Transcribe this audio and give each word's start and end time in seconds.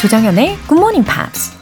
조정현의 0.00 0.56
Good 0.68 0.74
Morning 0.74 1.04
Pops. 1.04 1.58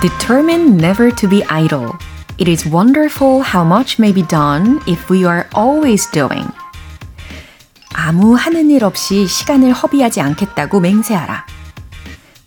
Determined 0.00 0.76
never 0.76 1.10
to 1.10 1.28
be 1.28 1.42
idle. 1.50 1.94
It 2.38 2.48
is 2.48 2.64
wonderful 2.64 3.42
how 3.42 3.64
much 3.64 3.98
may 3.98 4.14
be 4.14 4.22
done 4.28 4.78
if 4.86 5.10
we 5.12 5.26
are 5.26 5.48
always 5.56 6.08
doing. 6.12 6.48
아무 7.92 8.36
하는 8.36 8.70
일 8.70 8.84
없이 8.84 9.26
시간을 9.26 9.72
허비하지 9.72 10.20
않겠다고 10.20 10.78
맹세하라. 10.78 11.44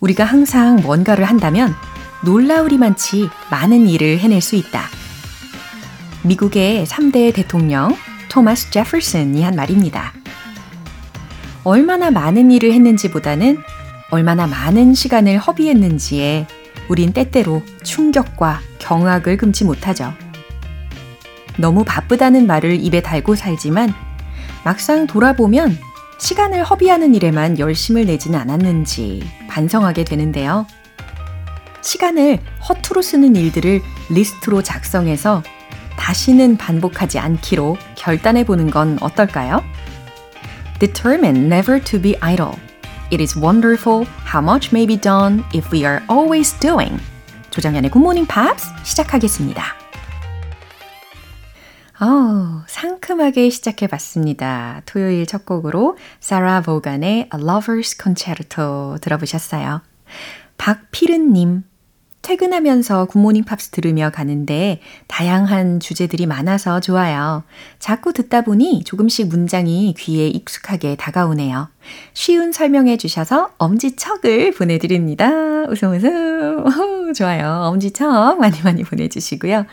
우리가 0.00 0.24
항상 0.24 0.76
뭔가를 0.76 1.26
한다면 1.26 1.74
놀라우리만치 2.24 3.28
많은 3.50 3.86
일을 3.88 4.20
해낼 4.20 4.40
수 4.40 4.56
있다. 4.56 4.99
미국의 6.22 6.84
3대 6.84 7.34
대통령 7.34 7.96
토마스 8.28 8.70
제퍼슨이 8.70 9.42
한 9.42 9.54
말입니다. 9.56 10.12
얼마나 11.64 12.10
많은 12.10 12.50
일을 12.50 12.72
했는지보다는 12.72 13.58
얼마나 14.10 14.46
많은 14.46 14.92
시간을 14.92 15.38
허비했는지에 15.38 16.46
우린 16.88 17.12
때때로 17.12 17.62
충격과 17.82 18.60
경악을 18.78 19.36
금치 19.36 19.64
못하죠. 19.64 20.12
너무 21.56 21.84
바쁘다는 21.84 22.46
말을 22.46 22.80
입에 22.80 23.00
달고 23.00 23.34
살지만 23.34 23.94
막상 24.64 25.06
돌아보면 25.06 25.78
시간을 26.18 26.64
허비하는 26.64 27.14
일에만 27.14 27.58
열심을 27.58 28.04
내지는 28.04 28.38
않았는지 28.38 29.22
반성하게 29.48 30.04
되는데요. 30.04 30.66
시간을 31.80 32.38
허투루 32.68 33.00
쓰는 33.00 33.36
일들을 33.36 33.80
리스트로 34.10 34.62
작성해서 34.62 35.42
다시는 36.00 36.56
반복하지 36.56 37.18
않기로 37.18 37.76
결단해 37.94 38.44
보는 38.44 38.70
건 38.70 38.98
어떨까요? 39.02 39.62
Determine 40.80 41.44
never 41.44 41.78
to 41.84 42.00
be 42.00 42.16
idle. 42.22 42.58
It 43.12 43.22
is 43.22 43.38
wonderful 43.38 44.06
how 44.24 44.42
much 44.42 44.70
may 44.72 44.86
be 44.86 44.98
done 44.98 45.44
if 45.54 45.70
we 45.70 45.84
are 45.84 46.02
always 46.10 46.58
doing. 46.58 46.98
조정연의 47.50 47.90
Morning 47.94 48.26
Pops 48.26 48.66
시작하겠습니다. 48.82 49.62
어, 52.00 52.64
상큼하게 52.66 53.50
시작해 53.50 53.86
봤습니다. 53.86 54.80
토요일 54.86 55.26
첫 55.26 55.44
곡으로 55.44 55.98
사라 56.18 56.62
보간의 56.62 57.28
A 57.34 57.40
Lover's 57.40 58.00
Concerto 58.00 58.96
들어보셨어요. 59.02 59.82
박피른님, 60.56 61.64
퇴근하면서 62.22 63.06
굿모닝 63.06 63.44
팝스 63.44 63.70
들으며 63.70 64.10
가는데 64.10 64.80
다양한 65.06 65.80
주제들이 65.80 66.26
많아서 66.26 66.80
좋아요. 66.80 67.44
자꾸 67.78 68.12
듣다 68.12 68.42
보니 68.42 68.84
조금씩 68.84 69.28
문장이 69.28 69.94
귀에 69.98 70.28
익숙하게 70.28 70.96
다가오네요. 70.96 71.68
쉬운 72.12 72.52
설명해 72.52 72.98
주셔서 72.98 73.50
엄지척을 73.58 74.52
보내드립니다. 74.52 75.28
웃음 75.68 75.92
웃음. 75.92 77.12
좋아요. 77.14 77.62
엄지척 77.64 78.38
많이 78.38 78.60
많이 78.62 78.84
보내주시고요. 78.84 79.66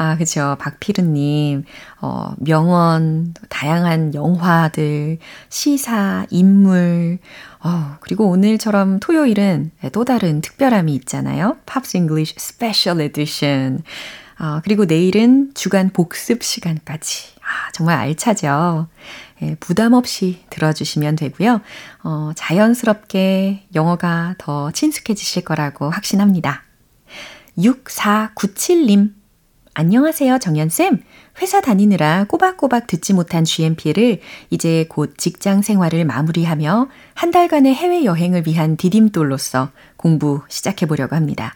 아, 0.00 0.16
그쵸. 0.16 0.56
박피르님, 0.60 1.64
어, 2.00 2.32
명언, 2.38 3.34
다양한 3.48 4.14
영화들, 4.14 5.18
시사, 5.48 6.24
인물, 6.30 7.18
어, 7.62 7.96
그리고 8.00 8.28
오늘처럼 8.28 9.00
토요일은 9.00 9.72
또 9.92 10.04
다른 10.04 10.40
특별함이 10.40 10.94
있잖아요. 10.96 11.56
Pops 11.66 11.96
English 11.96 12.34
Special 12.38 13.00
Edition. 13.00 13.82
어, 14.38 14.60
그리고 14.62 14.84
내일은 14.84 15.52
주간 15.54 15.90
복습 15.90 16.42
시간까지. 16.42 17.34
아, 17.40 17.72
정말 17.72 17.98
알차죠. 17.98 18.88
예, 19.42 19.56
부담 19.56 19.94
없이 19.94 20.44
들어주시면 20.50 21.16
되고요. 21.16 21.60
어, 22.04 22.30
자연스럽게 22.36 23.66
영어가 23.74 24.36
더 24.38 24.70
친숙해지실 24.70 25.44
거라고 25.44 25.90
확신합니다. 25.90 26.62
6497님. 27.58 29.17
안녕하세요, 29.82 30.40
정연쌤. 30.40 31.04
회사 31.40 31.60
다니느라 31.60 32.24
꼬박꼬박 32.24 32.88
듣지 32.88 33.12
못한 33.14 33.44
GMP를 33.44 34.18
이제 34.50 34.86
곧 34.88 35.14
직장 35.16 35.62
생활을 35.62 36.04
마무리하며 36.04 36.88
한 37.14 37.30
달간의 37.30 37.76
해외여행을 37.76 38.42
위한 38.48 38.76
디딤돌로서 38.76 39.70
공부 39.96 40.40
시작해 40.48 40.86
보려고 40.86 41.14
합니다. 41.14 41.54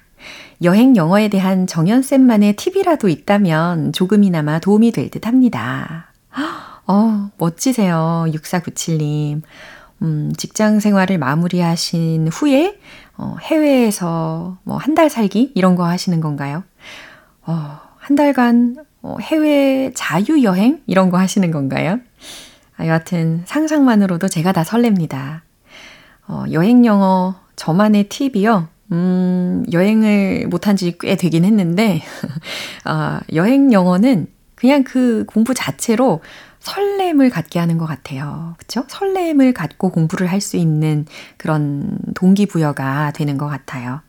여행 0.62 0.94
영어에 0.94 1.30
대한 1.30 1.66
정연쌤만의 1.66 2.54
팁이라도 2.54 3.08
있다면 3.08 3.92
조금이나마 3.92 4.60
도움이 4.60 4.92
될 4.92 5.10
듯 5.10 5.26
합니다. 5.26 6.12
어, 6.86 7.28
멋지세요. 7.38 8.26
6497님. 8.28 9.42
음, 10.02 10.32
직장 10.36 10.78
생활을 10.78 11.18
마무리하신 11.18 12.28
후에 12.28 12.78
어, 13.16 13.34
해외에서 13.40 14.58
뭐 14.62 14.78
한 14.78 14.94
달 14.94 15.10
살기 15.10 15.50
이런 15.56 15.74
거 15.74 15.84
하시는 15.86 16.20
건가요? 16.20 16.62
어, 17.44 17.80
한 18.02 18.16
달간 18.16 18.76
어, 19.02 19.16
해외 19.20 19.92
자유여행? 19.94 20.82
이런 20.86 21.10
거 21.10 21.18
하시는 21.18 21.48
건가요? 21.50 21.98
아, 22.76 22.86
여하튼 22.86 23.42
상상만으로도 23.46 24.28
제가 24.28 24.52
다 24.52 24.62
설렙니다. 24.64 25.40
어, 26.28 26.44
여행 26.52 26.84
영어 26.84 27.36
저만의 27.56 28.08
팁이요. 28.08 28.68
음, 28.92 29.64
여행을 29.72 30.48
못한 30.48 30.76
지 30.76 30.96
꽤 30.98 31.16
되긴 31.16 31.44
했는데, 31.44 32.02
어, 32.84 33.18
여행 33.34 33.72
영어는 33.72 34.26
그냥 34.54 34.84
그 34.84 35.24
공부 35.26 35.54
자체로 35.54 36.20
설렘을 36.60 37.30
갖게 37.30 37.58
하는 37.58 37.78
것 37.78 37.86
같아요. 37.86 38.54
그쵸? 38.58 38.84
설렘을 38.88 39.52
갖고 39.52 39.90
공부를 39.90 40.28
할 40.28 40.40
수 40.40 40.56
있는 40.56 41.06
그런 41.36 41.98
동기부여가 42.14 43.12
되는 43.12 43.38
것 43.38 43.46
같아요. 43.48 44.00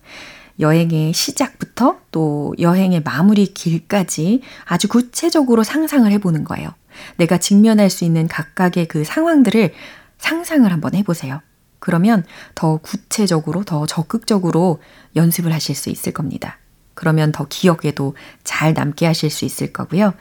여행의 0.59 1.13
시작부터 1.13 1.97
또 2.11 2.53
여행의 2.59 3.01
마무리 3.03 3.53
길까지 3.53 4.41
아주 4.65 4.87
구체적으로 4.87 5.63
상상을 5.63 6.09
해보는 6.11 6.43
거예요. 6.43 6.69
내가 7.17 7.37
직면할 7.37 7.89
수 7.89 8.05
있는 8.05 8.27
각각의 8.27 8.87
그 8.87 9.03
상황들을 9.03 9.73
상상을 10.19 10.71
한번 10.71 10.93
해보세요. 10.95 11.41
그러면 11.79 12.23
더 12.55 12.77
구체적으로, 12.77 13.63
더 13.63 13.85
적극적으로 13.85 14.81
연습을 15.15 15.51
하실 15.51 15.75
수 15.75 15.89
있을 15.89 16.13
겁니다. 16.13 16.59
그러면 16.93 17.31
더 17.31 17.45
기억에도 17.49 18.15
잘 18.43 18.73
남게 18.73 19.05
하실 19.05 19.29
수 19.29 19.43
있을 19.45 19.73
거고요. 19.73 20.13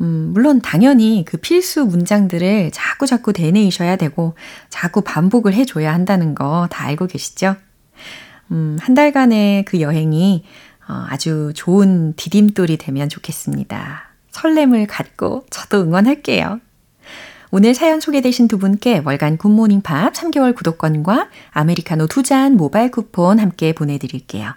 음, 0.00 0.30
물론 0.34 0.60
당연히 0.60 1.24
그 1.26 1.38
필수 1.38 1.84
문장들을 1.86 2.70
자꾸 2.72 3.06
자꾸 3.06 3.32
되뇌이셔야 3.32 3.96
되고 3.96 4.34
자꾸 4.68 5.00
반복을 5.00 5.54
해줘야 5.54 5.92
한다는 5.94 6.34
거 6.34 6.68
다 6.70 6.84
알고 6.84 7.06
계시죠? 7.06 7.56
음, 8.50 8.78
한 8.80 8.94
달간의 8.94 9.64
그 9.64 9.80
여행이 9.80 10.44
어, 10.88 11.04
아주 11.08 11.52
좋은 11.54 12.14
디딤돌이 12.16 12.78
되면 12.78 13.08
좋겠습니다. 13.08 14.08
설렘을 14.30 14.86
갖고 14.86 15.44
저도 15.50 15.82
응원할게요. 15.82 16.60
오늘 17.50 17.74
사연 17.74 18.00
소개되신 18.00 18.46
두 18.46 18.58
분께 18.58 19.00
월간 19.04 19.38
Good 19.38 19.53
Morning 19.53 19.80
Pops 19.82 20.12
3개월 20.12 20.54
구독권과 20.54 21.28
아메리카노 21.50 22.06
두 22.06 22.22
잔 22.22 22.56
모바일 22.56 22.90
쿠폰 22.90 23.38
함께 23.38 23.72
보내드릴게요. 23.72 24.52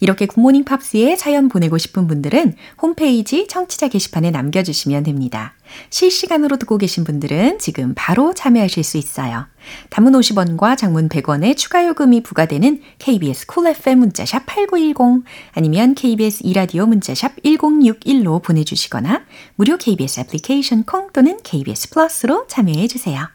이렇게 0.00 0.26
Good 0.26 0.40
Morning 0.40 0.64
Pops에 0.64 1.16
사연 1.16 1.48
보내고 1.48 1.78
싶은 1.78 2.06
분들은 2.06 2.54
홈페이지 2.80 3.46
청취자 3.48 3.88
게시판에 3.88 4.30
남겨주시면 4.30 5.04
됩니다. 5.04 5.54
실시간으로 5.90 6.56
듣고 6.58 6.78
계신 6.78 7.04
분들은 7.04 7.58
지금 7.58 7.94
바로 7.96 8.34
참여하실 8.34 8.84
수 8.84 8.96
있어요. 8.98 9.46
단문 9.90 10.12
50원과 10.12 10.76
장문 10.76 11.08
100원의 11.08 11.56
추가 11.56 11.86
요금이 11.86 12.22
부과되는 12.22 12.82
KBS 12.98 13.46
Cool 13.46 13.76
FM 13.76 13.98
문자샵 14.00 14.46
8910 14.46 15.24
아니면 15.52 15.94
KBS 15.94 16.42
이라디오 16.44 16.86
문자샵 16.86 17.42
1061로 17.42 18.42
보내주시거나 18.42 19.24
무료 19.56 19.76
KBS 19.76 20.20
애플리케이션 20.20 20.84
콩 20.84 21.10
또는 21.12 21.38
KBS 21.42 21.90
플러스로 21.90 22.46
참여해 22.46 22.88
주세요. 22.88 23.28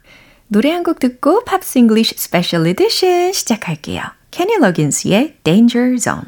노래 0.48 0.72
한 0.72 0.84
곡 0.84 1.00
듣고 1.00 1.44
Pops 1.46 1.78
English 1.78 2.16
Special 2.18 2.66
Edition 2.68 3.34
시작할게요. 3.34 4.19
케니 4.31 4.57
러긴스의 4.59 5.37
Danger 5.45 5.97
Zone 5.99 6.25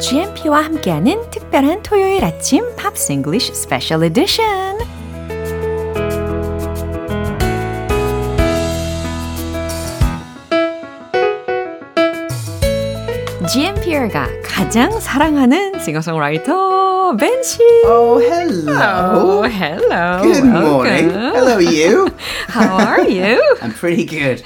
GMP와 0.00 0.64
함께하는 0.64 1.30
특별한 1.30 1.82
토요일 1.82 2.24
아침 2.24 2.64
팝스 2.76 3.12
잉글리쉬 3.12 3.54
스페셜 3.54 4.04
에디션 4.04 4.78
GMPR가 13.50 14.26
가장 14.59 14.99
사랑하는 14.99 15.79
싱어송라이터 15.79 17.15
벤 17.15 17.41
씨. 17.43 17.59
Oh, 17.85 18.19
hello. 18.19 19.15
Oh, 19.15 19.43
hello. 19.47 20.21
Good 20.21 20.43
morning. 20.43 21.07
Welcome. 21.07 21.33
Hello, 21.33 21.57
you. 21.59 22.09
How 22.49 22.75
are 22.77 23.07
you? 23.07 23.41
I'm 23.61 23.71
pretty 23.71 24.03
good. 24.03 24.43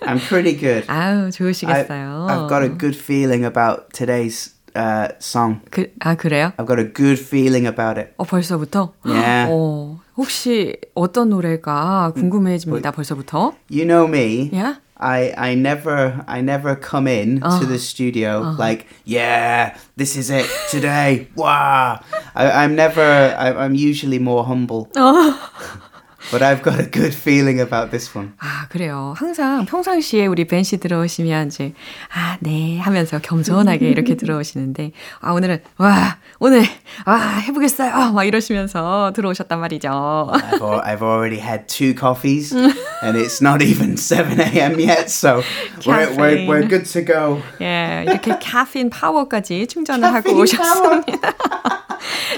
I'm 0.00 0.18
pretty 0.18 0.56
good. 0.56 0.86
I, 0.88 1.28
좋으시겠어요. 1.30 2.26
I've 2.30 2.48
got 2.48 2.62
a 2.62 2.70
good 2.70 2.96
feeling 2.96 3.44
about 3.44 3.92
today's 3.92 4.54
uh, 4.74 5.08
song. 5.20 5.60
그, 5.70 5.92
아, 6.00 6.16
그래요? 6.16 6.54
I've 6.56 6.66
got 6.66 6.80
a 6.80 6.84
good 6.84 7.20
feeling 7.20 7.66
about 7.66 8.00
it. 8.00 8.14
어, 8.16 8.24
벌써부터? 8.24 8.94
Yeah. 9.04 9.50
어, 9.52 10.00
혹시 10.16 10.78
어떤 10.94 11.28
노래가 11.28 12.10
궁금해집니다, 12.14 12.90
벌써부터. 12.90 13.52
You 13.68 13.84
know 13.84 14.08
me. 14.08 14.48
Yeah? 14.50 14.76
I, 15.02 15.34
I 15.36 15.54
never 15.54 16.24
I 16.28 16.40
never 16.40 16.76
come 16.76 17.08
in 17.08 17.40
to 17.40 17.40
the 17.40 17.46
uh-huh. 17.46 17.78
studio 17.78 18.42
uh-huh. 18.42 18.58
like 18.58 18.86
yeah 19.04 19.76
this 19.96 20.16
is 20.16 20.30
it 20.30 20.48
today. 20.70 21.28
Wow 21.34 22.04
I, 22.34 22.64
I'm 22.64 22.76
never 22.76 23.02
I, 23.02 23.52
I'm 23.52 23.74
usually 23.74 24.18
more 24.18 24.44
humble 24.44 24.90
oh. 24.96 25.88
But 26.32 26.42
I've 26.42 26.62
got 26.62 26.80
a 26.80 26.88
good 26.90 27.14
feeling 27.14 27.60
about 27.60 27.90
this 27.90 28.16
one 28.16 28.32
아, 28.40 28.66
그래요. 28.68 29.14
항상 29.16 29.64
평상시에 29.66 30.26
우리 30.26 30.44
벤 30.46 30.62
씨 30.64 30.78
들어오시면 30.78 31.48
이제, 31.48 31.74
아, 32.14 32.38
네, 32.40 32.78
하면서 32.78 33.18
겸손하게 33.20 33.88
이렇게 33.88 34.16
들어오시는데, 34.16 34.92
아, 35.20 35.32
오늘은, 35.32 35.60
와, 35.78 36.18
오늘, 36.38 36.62
아, 37.04 37.42
해보겠어요. 37.46 38.12
막 38.12 38.24
이러시면서 38.24 39.12
들어오셨단 39.14 39.60
말이죠. 39.60 39.88
I've, 40.32 40.62
al- 40.62 40.82
I've 40.84 41.02
already 41.02 41.38
had 41.38 41.66
two 41.68 41.94
coffees 41.94 42.52
and 42.54 43.16
it's 43.18 43.40
not 43.42 43.62
even 43.62 43.96
7 43.96 44.40
a.m. 44.40 44.80
yet 44.80 45.10
so 45.10 45.42
we're, 45.86 46.08
we're, 46.16 46.46
we're 46.48 46.66
good 46.68 46.84
to 46.92 47.02
go 47.04 47.40
예, 47.60 48.04
이렇게 48.08 48.38
카페인 48.42 48.88
파워까지 48.90 49.66
충전을 49.66 50.12
하고 50.14 50.32
오셨습니다. 50.38 51.34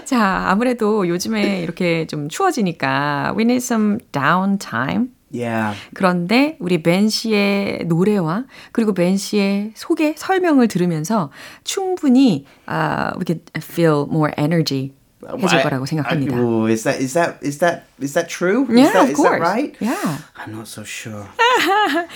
자, 0.04 0.46
아무래도 0.48 1.06
요즘에 1.08 1.60
이렇게 1.62 2.06
좀 2.06 2.28
추워지니까 2.28 3.34
we 3.36 3.42
need 3.44 3.56
some 3.64 3.98
downtime. 4.12 5.08
yeah 5.34 5.74
그런데 5.94 6.56
우리 6.60 6.80
벤 6.80 7.08
씨의 7.08 7.86
노래와 7.86 8.44
그리고 8.70 8.94
벤 8.94 9.16
씨의 9.16 9.72
소개 9.74 10.14
설명을 10.16 10.68
들으면서 10.68 11.30
충분히 11.64 12.44
uh, 12.68 13.10
we 13.18 13.24
could 13.26 13.42
feel 13.56 14.06
more 14.08 14.32
energy 14.38 14.92
I- 15.26 15.62
거라고 15.62 15.86
생각합니다. 15.86 16.36
I- 16.36 16.38
ooh, 16.40 16.66
is 16.70 16.84
that 16.84 17.00
is 17.02 17.14
that 17.14 17.38
is 17.42 17.58
that 17.58 17.82
is 18.00 18.12
that 18.14 18.28
true? 18.28 18.66
Yeah, 18.70 18.86
is 18.86 18.92
that, 18.92 19.02
of 19.04 19.10
is 19.10 19.16
course. 19.16 19.40
that 19.40 19.40
right? 19.40 19.74
Yeah. 19.80 20.18
I'm 20.36 20.52
not 20.54 20.68
so 20.68 20.84
sure. 20.84 21.26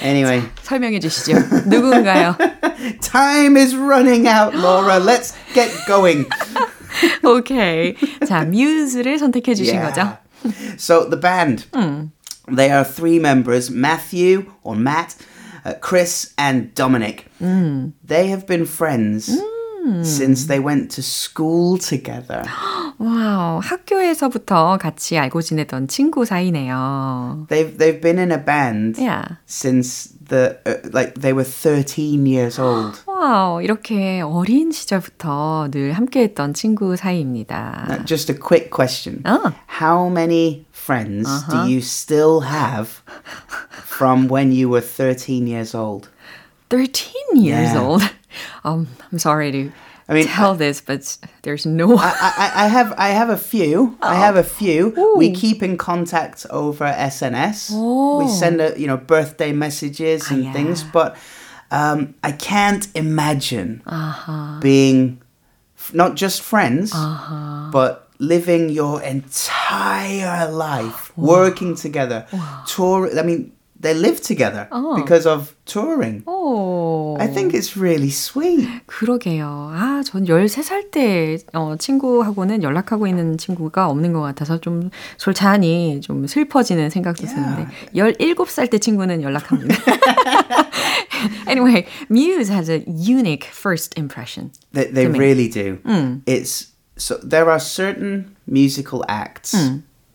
anyway, 0.03 0.43
설명해 0.63 1.01
주시죠. 1.01 1.35
누군가요? 1.67 2.37
time 3.01 3.57
is 3.57 3.75
running 3.75 4.29
out, 4.29 4.55
Laura. 4.55 5.01
Let's 5.01 5.35
get 5.55 5.73
going. 5.89 6.27
오케이. 7.24 7.96
자, 8.28 8.46
뮤즈를 8.46 9.18
선택해 9.20 9.54
주신 9.56 9.82
거죠? 9.82 10.18
So 10.78 11.10
the 11.10 11.20
band, 11.20 11.66
they 12.54 12.70
are 12.70 12.84
three 12.84 13.18
members: 13.20 13.72
Matthew 13.72 14.46
or 14.64 14.78
Matt, 14.78 15.16
uh, 15.66 15.74
Chris, 15.80 16.34
and 16.38 16.74
Dominic. 16.76 17.26
They 17.40 18.28
have 18.30 18.46
been 18.46 18.66
friends 18.66 19.32
since 20.04 20.48
they 20.48 20.60
went 20.60 20.90
to 20.96 21.02
school 21.02 21.78
together. 21.78 22.44
와우, 23.00 23.60
학교에서부터 23.62 24.78
같이 24.78 25.18
알고 25.18 25.42
지내던 25.42 25.88
친구 25.88 26.26
사이네요. 26.26 27.48
They've 27.50 27.78
they've 27.78 28.02
been 28.02 28.20
in 28.20 28.32
a 28.32 28.38
band 28.44 29.02
Yeah. 29.02 29.38
since 29.46 30.10
the 30.28 30.58
uh, 30.66 30.90
like 30.92 31.16
they 31.16 31.34
were 31.34 31.44
13 31.44 32.26
years 32.26 32.60
old. 32.60 33.02
와우, 33.06 33.62
이렇게 33.62 34.22
어린 34.22 34.72
시절부터 34.72 35.70
늘 35.72 35.94
함께했던 35.94 36.54
친구 36.54 36.96
사이입니다. 36.96 37.88
Uh, 37.90 38.06
Just 38.06 38.32
a 38.32 38.36
quick 38.38 38.70
question. 38.70 39.22
Oh. 39.26 39.52
How 39.80 40.10
many 40.10 40.66
friends 40.72 41.28
do 41.50 41.68
you 41.70 41.80
still 41.82 42.42
have 42.42 43.02
from 43.72 44.28
when 44.28 44.52
you 44.52 44.70
were 44.70 44.82
13 44.82 45.48
years 45.48 45.74
old? 45.76 46.10
13 46.70 47.36
years 47.36 47.74
Yeah. 47.74 47.82
old. 47.82 48.02
Um, 48.64 48.88
I'm 49.12 49.20
sorry 49.20 49.52
to 49.52 49.72
I 50.09 50.15
mean, 50.15 50.27
tell 50.27 50.55
this, 50.55 50.81
but 50.81 51.19
there's 51.43 51.67
no. 51.67 51.99
I, 51.99 52.13
I, 52.21 52.53
I 52.65 52.69
have 52.69 52.95
I 52.97 53.09
have 53.11 53.29
a 53.29 53.37
few. 53.37 53.99
I 54.01 54.15
oh. 54.15 54.17
have 54.17 54.37
a 54.37 54.43
few. 54.43 55.15
We 55.17 55.35
keep 55.35 55.63
in 55.63 55.77
contact 55.77 56.47
over 56.49 56.87
SNS. 56.87 57.71
Oh. 57.75 58.25
We 58.25 58.29
send 58.31 58.61
a, 58.61 58.79
you 58.81 58.87
know 58.87 58.97
birthday 58.97 59.53
messages 59.53 60.31
and 60.31 60.45
ah, 60.45 60.47
yeah. 60.47 60.53
things, 60.55 60.83
but 60.83 61.17
um, 61.71 62.15
I 62.25 62.33
can't 62.33 62.89
imagine 62.95 63.83
uh-huh. 63.85 64.61
being 64.61 65.21
f- 65.77 65.93
not 65.93 66.15
just 66.15 66.41
friends, 66.41 66.93
uh-huh. 66.95 67.69
but 67.71 68.09
living 68.19 68.71
your 68.71 69.03
entire 69.03 70.51
life 70.51 71.17
working 71.19 71.75
together, 71.75 72.27
tour. 72.67 73.11
I 73.19 73.23
mean, 73.23 73.53
they 73.81 73.95
live 73.95 74.21
together 74.21 74.69
because 74.97 75.27
of 75.27 75.55
touring. 75.65 76.23
오, 76.27 77.17
I 77.21 77.29
think 77.29 77.55
it's 77.55 77.77
really 77.77 78.11
sweet. 78.11 78.69
그러게요. 78.87 79.71
아, 79.73 80.03
전 80.05 80.25
13살 80.25 80.91
때 80.91 81.39
어, 81.53 81.77
친구하고는 81.79 82.63
연락하고 82.63 83.07
있는 83.07 83.39
친구가 83.39 83.89
없는 83.89 84.13
것 84.13 84.21
같아서 84.21 84.59
좀 84.59 84.91
솔찬히 85.17 86.01
좀 86.01 86.27
슬퍼지는 86.27 86.91
생각도 86.91 87.27
드는데 87.27 87.67
17살 87.95 88.71
때 88.71 88.79
친구는 88.79 89.23
연락합니다. 89.23 89.75
anyway, 91.47 91.87
Muse 92.09 92.49
has 92.49 92.69
a 92.69 92.85
unique 92.89 93.45
first 93.45 93.97
impression. 93.99 94.51
They, 94.73 94.87
they 94.87 95.07
really 95.07 95.49
do. 95.49 95.79
It's 96.27 96.73
so 96.97 97.19
there 97.23 97.49
are 97.51 97.61
certain 97.61 98.37
musical 98.47 99.05
acts 99.09 99.55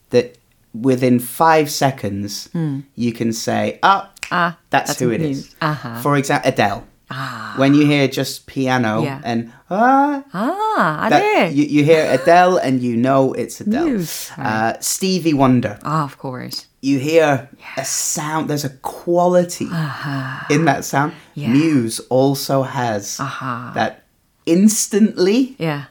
that 0.10 0.38
within 0.74 1.20
five 1.20 1.70
seconds, 1.70 2.50
mm. 2.54 2.84
you 2.96 3.14
can 3.14 3.32
say, 3.32 3.80
ah, 3.84 4.12
ah 4.32 4.58
that's, 4.70 4.90
that's 4.90 5.00
who 5.00 5.12
it 5.12 5.22
is. 5.22 5.56
Uh-huh. 5.62 6.02
For 6.02 6.18
example, 6.18 6.50
Adele. 6.50 6.88
Ah. 7.12 7.54
When 7.58 7.76
you 7.76 7.86
hear 7.86 8.08
just 8.08 8.48
piano 8.48 9.04
yeah. 9.04 9.22
and 9.24 9.54
ah, 9.70 10.24
ah 10.34 11.48
you, 11.50 11.64
you, 11.64 11.84
hear 11.84 12.10
Adele 12.10 12.58
and 12.58 12.82
you 12.82 12.98
know 12.98 13.34
it's 13.34 13.62
Adele. 13.62 14.02
Uh, 14.36 14.74
Stevie 14.80 15.34
Wonder. 15.34 15.78
Ah, 15.84 16.06
of 16.06 16.18
course. 16.18 16.66
You 16.82 16.98
hear 16.98 17.50
yeah. 17.60 17.66
a 17.78 17.86
sound, 17.86 18.50
there's 18.50 18.66
a 18.66 18.74
quality 18.82 19.68
uh-huh. 19.70 20.48
in 20.50 20.66
that 20.66 20.86
sound. 20.86 21.14
Yeah. 21.36 21.50
Muse 21.50 22.00
also 22.10 22.64
has 22.64 23.20
uh-huh. 23.20 23.74
that 23.76 24.06
instantly. 24.48 25.56
Yeah. 25.60 25.86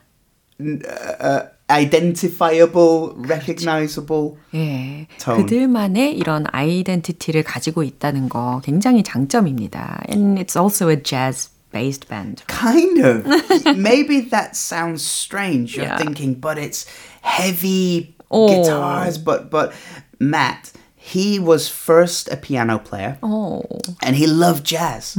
Uh, 0.59 0.83
uh 1.23 1.49
identifiable, 1.70 3.14
recognizable. 3.18 4.38
예, 4.54 5.08
tone. 5.20 5.44
그들만의 5.46 6.18
이런 6.18 6.46
아이덴티티를 6.52 7.44
가지고 7.44 7.84
있다는 7.84 8.30
거 8.30 8.62
굉장히 8.64 9.04
장점입니다. 9.04 10.04
And 10.10 10.40
it's 10.40 10.56
also 10.56 10.90
a 10.90 10.96
jazz-based 11.02 12.08
band. 12.08 12.44
Kind 12.48 13.00
of. 13.00 13.26
Maybe 13.78 14.22
that 14.30 14.56
sounds 14.56 15.04
strange. 15.04 15.76
You're 15.78 15.88
Yeah. 15.92 15.98
thinking, 15.98 16.40
but 16.40 16.58
it's 16.58 16.86
heavy 17.22 18.16
Oh. 18.32 18.48
guitars. 18.48 19.18
But 19.18 19.50
but 19.50 19.72
Matt, 20.20 20.72
he 20.96 21.40
was 21.40 21.68
first 21.70 22.32
a 22.32 22.38
piano 22.38 22.80
player, 22.80 23.18
오, 23.22 23.62
and 24.02 24.16
he 24.16 24.26
loved 24.28 24.64
jazz. 24.66 25.18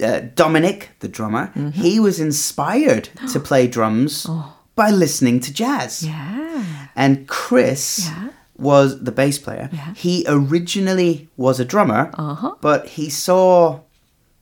Uh, 0.00 0.20
Dominic, 0.34 0.88
the 1.00 1.08
drummer, 1.08 1.52
he 1.74 2.00
was 2.00 2.18
inspired 2.18 3.10
to 3.32 3.38
play 3.38 3.66
drums 3.68 4.24
by 4.75 4.89
listening 4.91 5.39
to 5.41 5.53
jazz. 5.53 6.03
yeah. 6.03 6.63
And 6.95 7.27
Chris 7.27 8.07
Yeah. 8.07 8.29
was 8.57 9.03
the 9.03 9.11
bass 9.11 9.37
player. 9.37 9.69
Yeah. 9.71 9.93
He 9.95 10.25
originally 10.27 11.27
was 11.37 11.59
a 11.59 11.65
drummer, 11.65 12.11
Uh-huh. 12.17 12.55
but 12.61 12.87
he 12.99 13.09
saw 13.09 13.79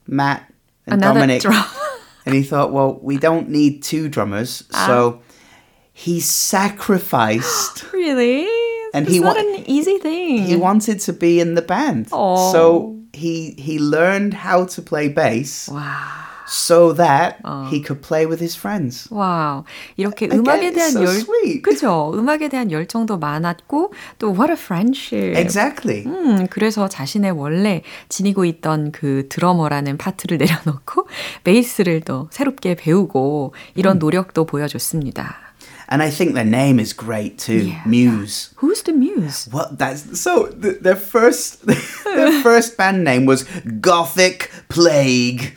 Matt 0.07 0.51
and 0.85 1.01
Another 1.01 1.19
Dominic, 1.21 1.41
drum. 1.41 1.65
and 2.25 2.35
he 2.35 2.43
thought, 2.43 2.71
well, 2.71 2.99
we 3.01 3.17
don't 3.17 3.49
need 3.49 3.81
two 3.83 4.09
drummers, 4.09 4.63
Ah. 4.73 4.85
so 4.87 5.21
he 5.93 6.19
sacrificed. 6.19 7.85
Really? 7.93 8.45
And 8.93 9.05
it's 9.07 9.13
he 9.15 9.19
not 9.21 9.35
wa- 9.37 9.41
an 9.41 9.63
easy 9.65 9.97
thing. 9.97 10.43
he 10.45 10.55
wanted 10.55 10.99
to 11.01 11.13
be 11.13 11.39
in 11.39 11.55
the 11.55 11.61
band, 11.63 12.07
Oh. 12.11 12.51
so 12.51 12.97
he 13.13 13.55
he 13.57 13.79
learned 13.79 14.33
how 14.33 14.65
to 14.65 14.81
play 14.81 15.07
bass 15.09 15.69
와, 15.69 15.97
so 16.52 16.92
that 16.94 17.36
Oh. 17.44 17.68
he 17.70 17.80
could 17.82 18.00
play 18.00 18.24
with 18.26 18.40
his 18.40 18.56
friends. 18.56 19.06
와우. 19.10 19.64
이렇게 19.96 20.26
Again, 20.26 20.40
음악에 20.40 20.70
it's 20.70 20.74
대한 20.74 20.90
so 20.90 21.02
열, 21.04 21.14
sweet. 21.20 21.62
그죠? 21.62 22.12
음악에 22.14 22.48
대한 22.48 22.70
열정도 22.72 23.18
많았고 23.18 23.92
또 24.18 24.30
what 24.32 24.50
a 24.50 24.56
friendship. 24.56 25.36
Exactly. 25.38 26.04
음, 26.06 26.46
그래서 26.48 26.88
자신의 26.88 27.32
원래 27.32 27.82
지니고 28.08 28.44
있던 28.46 28.92
그 28.92 29.26
드러머라는 29.28 29.98
파트를 29.98 30.38
내려놓고 30.38 31.06
베이스를 31.44 32.00
또 32.02 32.28
새롭게 32.32 32.74
배우고 32.76 33.52
이런 33.74 33.98
노력도 33.98 34.46
보여줬습니다. 34.46 35.36
And 35.90 36.02
I 36.02 36.10
think 36.10 36.34
their 36.34 36.44
name 36.46 36.78
is 36.78 36.92
great 36.94 37.38
too, 37.38 37.64
Yeah. 37.64 37.80
Muse. 37.86 38.50
Who's 38.60 38.82
the 38.84 38.92
muse? 38.92 39.48
What 39.50 39.78
that's 39.78 40.04
so 40.20 40.48
th- 40.52 40.82
their 40.82 40.96
first 41.00 41.64
their 42.04 42.42
first 42.42 42.76
band 42.76 43.04
name 43.04 43.24
was 43.24 43.46
Gothic 43.80 44.50
Plague. 44.68 45.56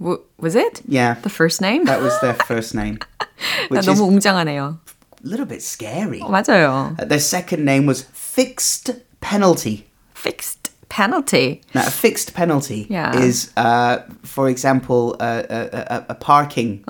W- 0.00 0.20
was 0.38 0.54
it? 0.56 0.82
Yeah. 0.88 1.14
The 1.22 1.28
first 1.30 1.60
name? 1.60 1.84
That 1.84 2.00
was 2.00 2.18
their 2.20 2.34
first 2.34 2.74
name. 2.74 2.98
Which 3.68 3.86
너무 3.86 3.92
is 3.92 4.00
웅장하네요. 4.24 4.78
a 5.22 5.26
little 5.28 5.46
bit 5.46 5.62
scary. 5.62 6.20
어, 6.20 6.28
맞아요. 6.30 6.96
Uh, 6.98 7.04
Their 7.04 7.18
second 7.20 7.64
name 7.64 7.84
was 7.86 8.02
Fixed 8.12 8.90
Penalty. 9.20 9.86
Fixed 10.14 10.70
penalty. 10.88 11.60
Now, 11.74 11.86
a 11.86 11.90
fixed 11.90 12.34
penalty 12.34 12.86
Yeah. 12.90 13.14
is, 13.16 13.52
uh, 13.56 13.98
for 14.24 14.48
example, 14.48 15.14
a, 15.20 15.44
a, 15.48 15.60
a, 15.94 16.06
a 16.10 16.14
parking 16.14 16.82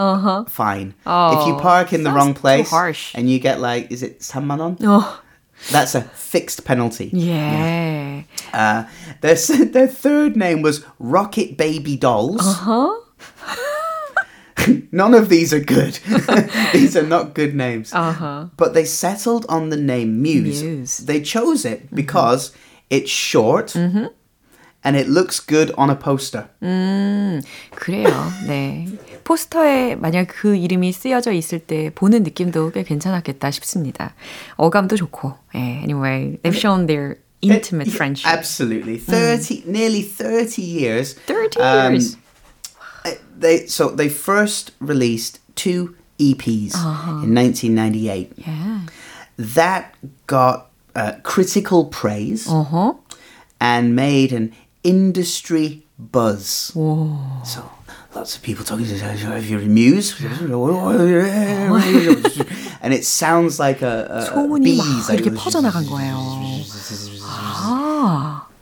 fine. 0.49 0.95
if 1.05 1.47
you 1.47 1.55
Oh, 1.55 1.59
park 1.61 1.93
in 1.93 2.03
the 2.05 2.11
sounds 2.11 2.17
wrong 2.17 2.35
too 2.35 2.41
place 2.41 2.71
harsh. 2.71 3.12
and 3.15 3.29
you 3.29 3.39
get 3.39 3.61
like, 3.61 3.91
is 3.93 4.03
it 4.03 4.21
3만 4.21 4.59
원? 4.59 4.77
어, 4.81 5.05
That's 5.71 5.95
a 5.95 6.03
fixed 6.03 6.65
penalty. 6.65 7.11
예. 7.15 8.25
Uh, 8.53 8.85
their, 9.21 9.33
s- 9.33 9.49
their 9.73 9.87
third 9.87 10.37
name 10.37 10.62
was 10.62 10.83
Rocket 10.99 11.57
Baby 11.57 11.97
Dolls. 11.97 12.41
Uh-huh. 12.47 12.97
None 14.93 15.15
of 15.15 15.29
these 15.31 15.53
are 15.55 15.61
good. 15.61 15.99
these 16.73 16.97
are 16.97 17.07
not 17.07 17.35
good 17.35 17.55
names. 17.55 17.93
Uh-huh. 17.95 18.47
But 18.57 18.75
they 18.75 18.85
settled 18.85 19.47
on 19.49 19.71
the 19.71 19.77
name 19.77 20.21
Muse. 20.23 20.62
Muse. 20.62 20.99
They 20.99 21.21
chose 21.23 21.65
it 21.65 21.95
because 21.95 22.53
it's 22.91 23.11
short 23.11 23.75
and 23.75 24.97
it 24.97 25.09
looks 25.09 25.41
good 25.41 25.71
on 25.79 25.89
a 25.91 25.97
poster. 25.97 26.49
그래요. 26.61 28.11
네. 28.47 28.89
포스터에 29.25 29.96
만약 29.96 30.27
그 30.29 30.55
이름이 30.55 30.94
쓰여져 30.94 31.34
있을 31.34 31.60
때 31.60 31.89
보는 31.96 32.24
느낌도 32.24 32.72
꽤 32.72 32.84
괜찮았겠다 32.84 33.51
싶습니다. 33.51 34.13
어감도 34.55 34.96
좋고. 34.96 35.34
예. 35.55 35.60
Anyway, 35.84 36.38
they've 36.44 36.55
shown 36.55 36.86
their 36.88 37.17
intimate 37.44 37.89
friendship. 37.91 38.32
Absolutely. 38.32 38.98
30, 39.00 39.63
nearly 39.67 40.01
30 40.03 40.62
years. 40.62 41.15
30 41.25 41.60
um, 41.60 41.91
years. 41.94 42.17
uh, 43.03 43.12
They 43.38 43.65
so 43.67 43.89
they 43.89 44.08
first 44.10 44.72
released 44.79 45.39
two 45.55 45.96
EPs 46.20 46.75
in 47.25 47.34
1998. 47.36 48.32
Yeah. 48.38 48.86
That 49.38 49.96
got 50.27 50.70
uh, 50.96 51.13
critical 51.24 51.86
praise 51.91 52.48
Uh-huh. 52.48 52.94
and 53.60 53.96
made 53.96 54.32
an 54.32 54.53
industry 54.84 55.84
buzz. 56.00 56.72
So 57.44 57.70
lots 58.16 58.36
of 58.36 58.42
people 58.42 58.64
talking 58.64 58.86
to 58.86 58.96
if 58.96 59.50
you're 59.50 59.60
amused 59.60 60.24
and 62.82 62.94
it 62.94 63.04
sounds 63.04 63.60
like 63.60 63.82
a, 63.82 64.32
a, 64.34 64.40
a 64.40 64.60
bees 64.64 65.10
like, 65.10 65.20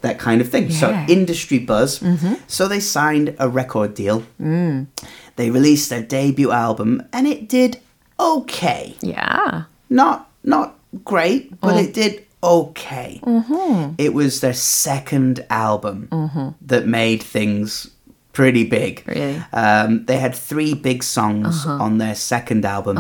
that 0.02 0.20
kind 0.20 0.42
of 0.42 0.50
thing 0.50 0.70
yeah. 0.70 0.78
so 0.78 0.92
industry 1.08 1.60
buzz 1.60 2.00
mm-hmm. 2.00 2.34
so 2.48 2.68
they 2.68 2.80
signed 2.80 3.36
a 3.40 3.48
record 3.48 3.94
deal 3.94 4.24
mm. 4.42 4.88
they 5.36 5.52
released 5.52 5.90
their 5.90 6.02
debut 6.02 6.52
album 6.52 7.02
and 7.14 7.28
it 7.28 7.48
did 7.48 7.80
okay 8.20 8.96
yeah 9.02 9.64
not 9.90 10.30
not 10.44 10.78
great 11.06 11.60
but 11.62 11.76
oh. 11.76 11.78
it 11.78 11.94
did 11.94 12.26
okay 12.44 13.22
mm-hmm. 13.24 13.94
it 13.98 14.14
was 14.14 14.42
their 14.42 14.54
second 14.54 15.46
album 15.50 16.10
mm-hmm. 16.12 16.50
that 16.62 16.86
made 16.86 17.24
things 17.24 17.93
pretty 18.33 18.65
big. 18.69 19.03
Really? 19.07 19.43
Um, 19.53 20.05
they 20.07 20.19
had 20.19 20.35
three 20.35 20.75
big 20.75 21.03
songs 21.03 21.67
on 21.67 21.99
their 21.99 22.15
second 22.15 22.65
album. 22.65 22.97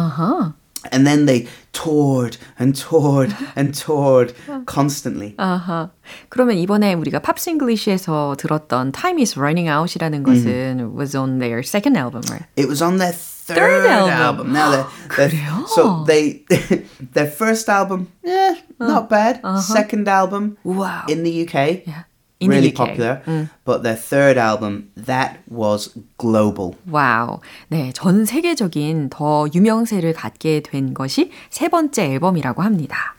And 0.92 1.04
then 1.04 1.26
they 1.26 1.48
toured 1.72 2.36
and 2.56 2.72
toured 2.74 3.34
and 3.56 3.74
toured 3.74 4.32
constantly. 4.66 5.34
아하. 5.36 5.90
그러면 6.28 6.56
이번에 6.56 6.94
우리가 6.94 7.18
팝싱글리시에서 7.18 8.36
들었던 8.38 8.92
Time 8.92 9.20
is 9.20 9.36
Running 9.36 9.68
Out이라는 9.68 10.22
것은 10.22 10.94
was 10.96 11.16
on 11.16 11.40
their 11.40 11.62
second 11.64 11.96
album, 11.98 12.22
right? 12.30 12.46
It 12.56 12.68
was 12.68 12.80
on 12.80 12.98
their 12.98 13.12
third, 13.12 13.58
Third 13.58 13.86
album. 13.86 14.14
album. 14.22 14.52
Now 14.52 14.70
they're, 14.70 14.86
they're- 15.16 15.30
그래요? 15.34 15.66
so 15.66 16.04
they 16.06 16.44
their 17.12 17.26
first 17.26 17.68
album, 17.68 18.08
eh, 18.24 18.54
not 18.78 19.08
bad. 19.10 19.40
Second 19.60 20.06
album 20.08 20.58
Wow. 20.62 21.04
in 21.08 21.24
the 21.24 21.42
UK, 21.44 21.82
Yeah. 21.86 22.04
In 22.42 22.50
the 22.50 22.56
really 22.56 22.68
UK. 22.70 22.76
popular. 22.76 23.48
But 23.64 23.82
their 23.82 23.96
third 23.96 24.38
album, 24.38 24.90
that 24.96 25.38
was 25.48 25.90
global. 26.18 26.76
와우. 26.88 27.40
네, 27.68 27.92
전 27.92 28.24
세계적인 28.24 29.10
더 29.10 29.48
유명세를 29.52 30.12
갖게 30.12 30.62
된 30.62 30.94
것이 30.94 31.32
세 31.50 31.68
번째 31.68 32.04
앨범이라고 32.14 32.62
합니다. 32.62 33.14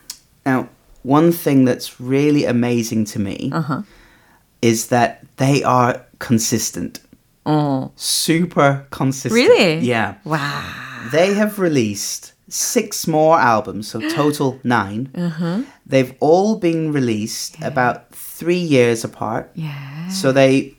Now, 0.46 0.68
one 1.02 1.32
thing 1.32 1.66
that's 1.66 2.00
really 2.00 2.46
amazing 2.46 3.04
to 3.12 3.20
me 3.20 3.50
Uh-huh. 3.52 3.82
is 4.62 4.88
that 4.88 5.20
they 5.36 5.62
are 5.62 6.00
consistent, 6.18 7.00
어. 7.44 7.90
super 7.96 8.86
consistent. 8.90 9.34
Really? 9.34 9.80
Yeah. 9.86 10.14
와. 10.24 10.38
They 11.12 11.34
have 11.34 11.58
released 11.58 12.32
six 12.48 13.06
more 13.06 13.38
albums, 13.38 13.88
so 13.88 14.00
total 14.00 14.58
9 14.64 15.08
Uh-huh. 15.14 15.62
They've 15.86 16.14
all 16.20 16.56
been 16.58 16.90
released 16.92 17.56
about 17.62 18.12
three 18.35 18.59
years 18.59 19.03
apart. 19.03 19.49
Yeah. 19.55 20.09
So 20.09 20.31
they 20.31 20.75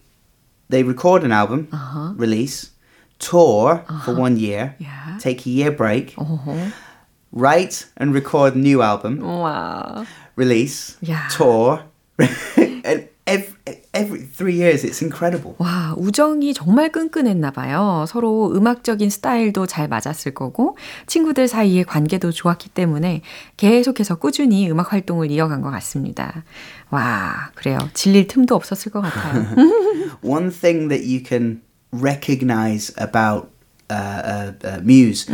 they 0.68 0.82
record 0.82 1.24
an 1.24 1.32
album, 1.32 1.68
uh-huh. 1.72 2.12
release, 2.16 2.70
tour 3.18 3.84
uh-huh. 3.88 4.04
for 4.04 4.14
one 4.14 4.36
year, 4.36 4.76
yeah. 4.78 5.18
take 5.20 5.46
a 5.46 5.50
year 5.50 5.70
break, 5.70 6.14
uh-huh. 6.18 6.70
write 7.32 7.86
and 7.96 8.12
record 8.12 8.56
new 8.56 8.82
album. 8.82 9.20
Wow. 9.20 10.06
Release, 10.36 10.98
yeah. 11.00 11.28
tour, 11.28 11.82
and 12.18 13.08
every 13.26 13.55
every 13.96 14.20
three 14.26 14.54
years. 14.54 14.84
It's 14.84 15.02
incredible. 15.02 15.54
와, 15.58 15.94
우정이 15.96 16.54
정말 16.54 16.92
끈끈했나 16.92 17.50
봐요. 17.50 18.04
서로 18.08 18.52
음악적인 18.54 19.10
스타일도 19.10 19.66
잘 19.66 19.88
맞았을 19.88 20.34
거고, 20.34 20.76
친구들 21.06 21.48
사이의 21.48 21.84
관계도 21.84 22.30
좋았기 22.30 22.68
때문에 22.70 23.22
계속해서 23.56 24.16
꾸준히 24.16 24.70
음악 24.70 24.92
활동을 24.92 25.30
이어간 25.30 25.62
것 25.62 25.70
같습니다. 25.70 26.44
와, 26.90 27.50
그래요. 27.54 27.78
질릴 27.94 28.26
틈도 28.28 28.54
없었을 28.54 28.92
것 28.92 29.00
같아요. 29.00 29.46
One 30.22 30.50
thing 30.50 30.88
that 30.88 31.04
you 31.04 31.22
can 31.26 31.62
recognize 31.92 32.92
about 32.98 33.48
uh, 33.90 33.94
uh, 33.94 34.52
uh, 34.64 34.80
Muse 34.82 35.26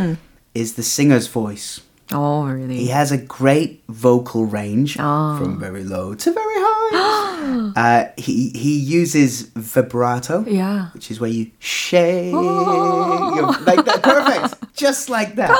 is 0.55 0.73
the 0.73 0.83
singer's 0.83 1.27
voice. 1.27 1.81
Oh, 2.13 2.45
really? 2.47 2.77
He 2.77 2.87
has 2.87 3.11
a 3.11 3.17
great 3.17 3.83
vocal 3.89 4.45
range 4.45 4.97
Ah. 4.99 5.37
from 5.37 5.59
very 5.59 5.83
low 5.83 6.13
to 6.15 6.31
very 6.31 6.55
high. 6.57 7.71
uh, 7.75 8.11
he 8.17 8.49
he 8.55 8.77
uses 8.77 9.41
vibrato, 9.55 10.45
Yeah. 10.47 10.89
which 10.93 11.09
is 11.11 11.19
where 11.19 11.29
you 11.29 11.51
shake 11.59 12.31
your, 12.31 13.51
like 13.69 13.83
that, 13.85 14.01
perfect, 14.03 14.75
just 14.75 15.09
like 15.09 15.35
that. 15.35 15.51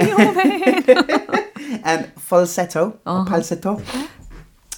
and 1.84 2.06
falsetto, 2.16 2.98
falsetto 3.04 3.80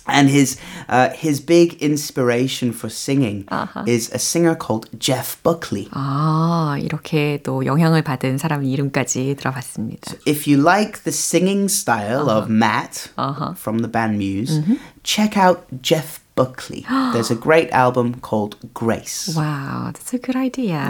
And 0.08 0.30
his 0.30 0.58
uh, 0.90 1.10
his 1.14 1.40
big 1.40 1.78
inspiration 1.80 2.74
for 2.74 2.90
singing 2.90 3.46
is 3.86 4.10
a 4.12 4.18
singer 4.18 4.56
called 4.56 4.90
Jeff 4.98 5.38
Buckley. 5.44 5.90
아, 5.94 6.76
이렇게 6.82 7.40
또 7.44 7.66
영향을 7.66 8.02
받은 8.02 8.40
사람 8.40 8.64
이름까지 8.64 9.36
들어봤습니다. 9.38 10.16
If 10.28 10.50
you 10.50 10.60
like 10.60 11.04
the 11.04 11.14
singing 11.14 11.70
style 11.70 12.30
of 12.30 12.50
Matt 12.50 13.10
from 13.56 13.80
the 13.80 13.92
band 13.92 14.18
Muse, 14.18 14.60
check 15.04 15.38
out 15.38 15.66
Jeff 15.84 16.20
Buckley. 16.37 16.85
There's 17.15 17.31
a 17.31 17.35
great 17.35 17.73
album 17.73 18.21
called 18.21 18.57
Grace. 18.75 19.35
Wow, 19.35 19.91
that's 19.93 20.13
a 20.15 20.21
good 20.21 20.37
idea. 20.37 20.85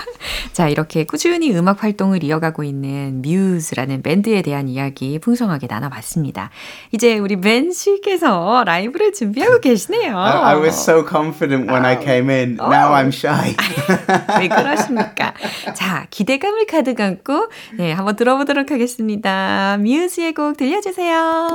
자, 0.54 0.68
이렇게 0.68 1.04
꾸준히 1.04 1.52
음악 1.52 1.82
활동을 1.82 2.22
이어가고 2.22 2.62
있는 2.62 3.20
Muse라는 3.22 4.02
밴드에 4.02 4.40
대한 4.42 4.68
이야기 4.68 5.18
풍성하게 5.18 5.66
나눠봤습니다. 5.66 6.50
이제 6.92 7.18
우리 7.18 7.34
벤 7.40 7.72
씨께서 7.72 8.62
라이브를 8.64 9.12
준비하고 9.12 9.58
계시네요. 9.60 10.16
I, 10.16 10.54
I 10.54 10.56
was 10.56 10.80
so 10.80 11.04
confident 11.04 11.68
when 11.68 11.84
I 11.84 12.00
came 12.00 12.30
in. 12.30 12.54
Now 12.54 12.94
I'm 12.94 13.08
shy. 13.08 13.56
왜 14.40 14.48
그러십니까? 14.48 15.34
자, 15.74 16.06
기대감을 16.10 16.66
가득 16.66 17.00
안고 17.00 17.48
네, 17.76 17.92
한번 17.92 18.14
들어보도록 18.14 18.70
하겠습니다. 18.70 19.76
Muse의 19.80 20.34
곡 20.34 20.56
들려주세요. 20.56 21.48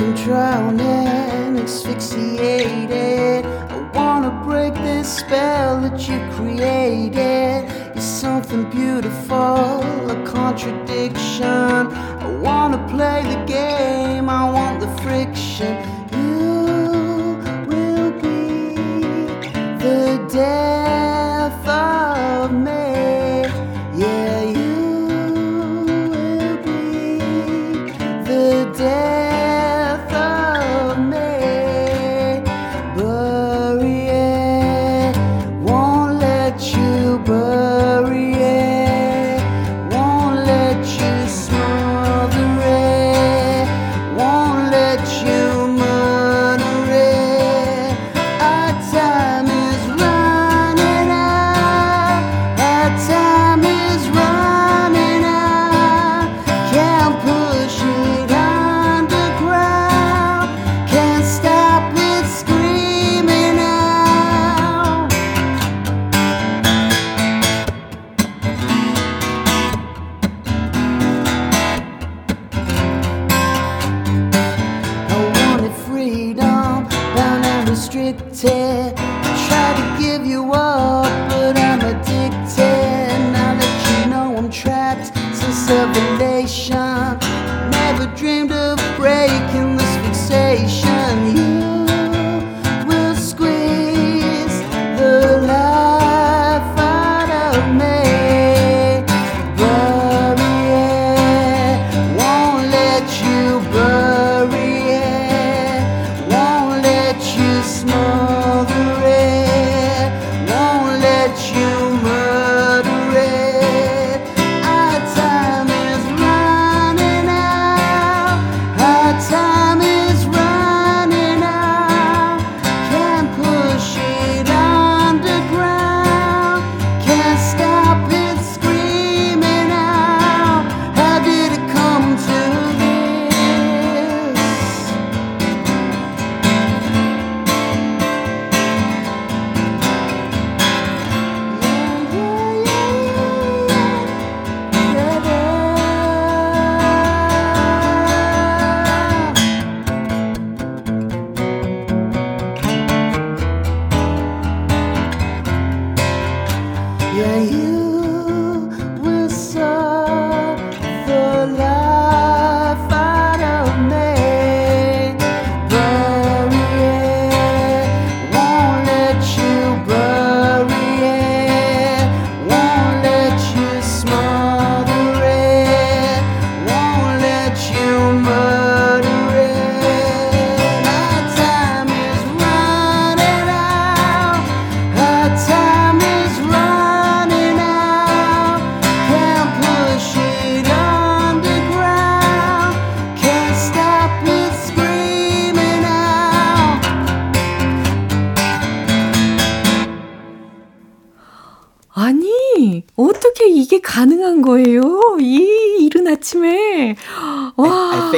I'm 0.00 0.14
drowning, 0.14 1.58
asphyxiated. 1.58 3.44
I 3.44 3.90
wanna 3.94 4.30
break 4.44 4.74
this 4.74 5.18
spell 5.18 5.80
that 5.80 6.08
you 6.08 6.20
created. 6.36 7.68
You're 7.94 8.00
something 8.00 8.70
beautiful, 8.70 9.82
a 10.08 10.22
contradiction. 10.24 11.44
I 11.44 12.38
wanna 12.40 12.78
play 12.86 13.22
the 13.24 13.44
game, 13.44 14.28
I 14.28 14.48
want 14.48 14.78
the 14.78 14.88
friction. 15.02 15.97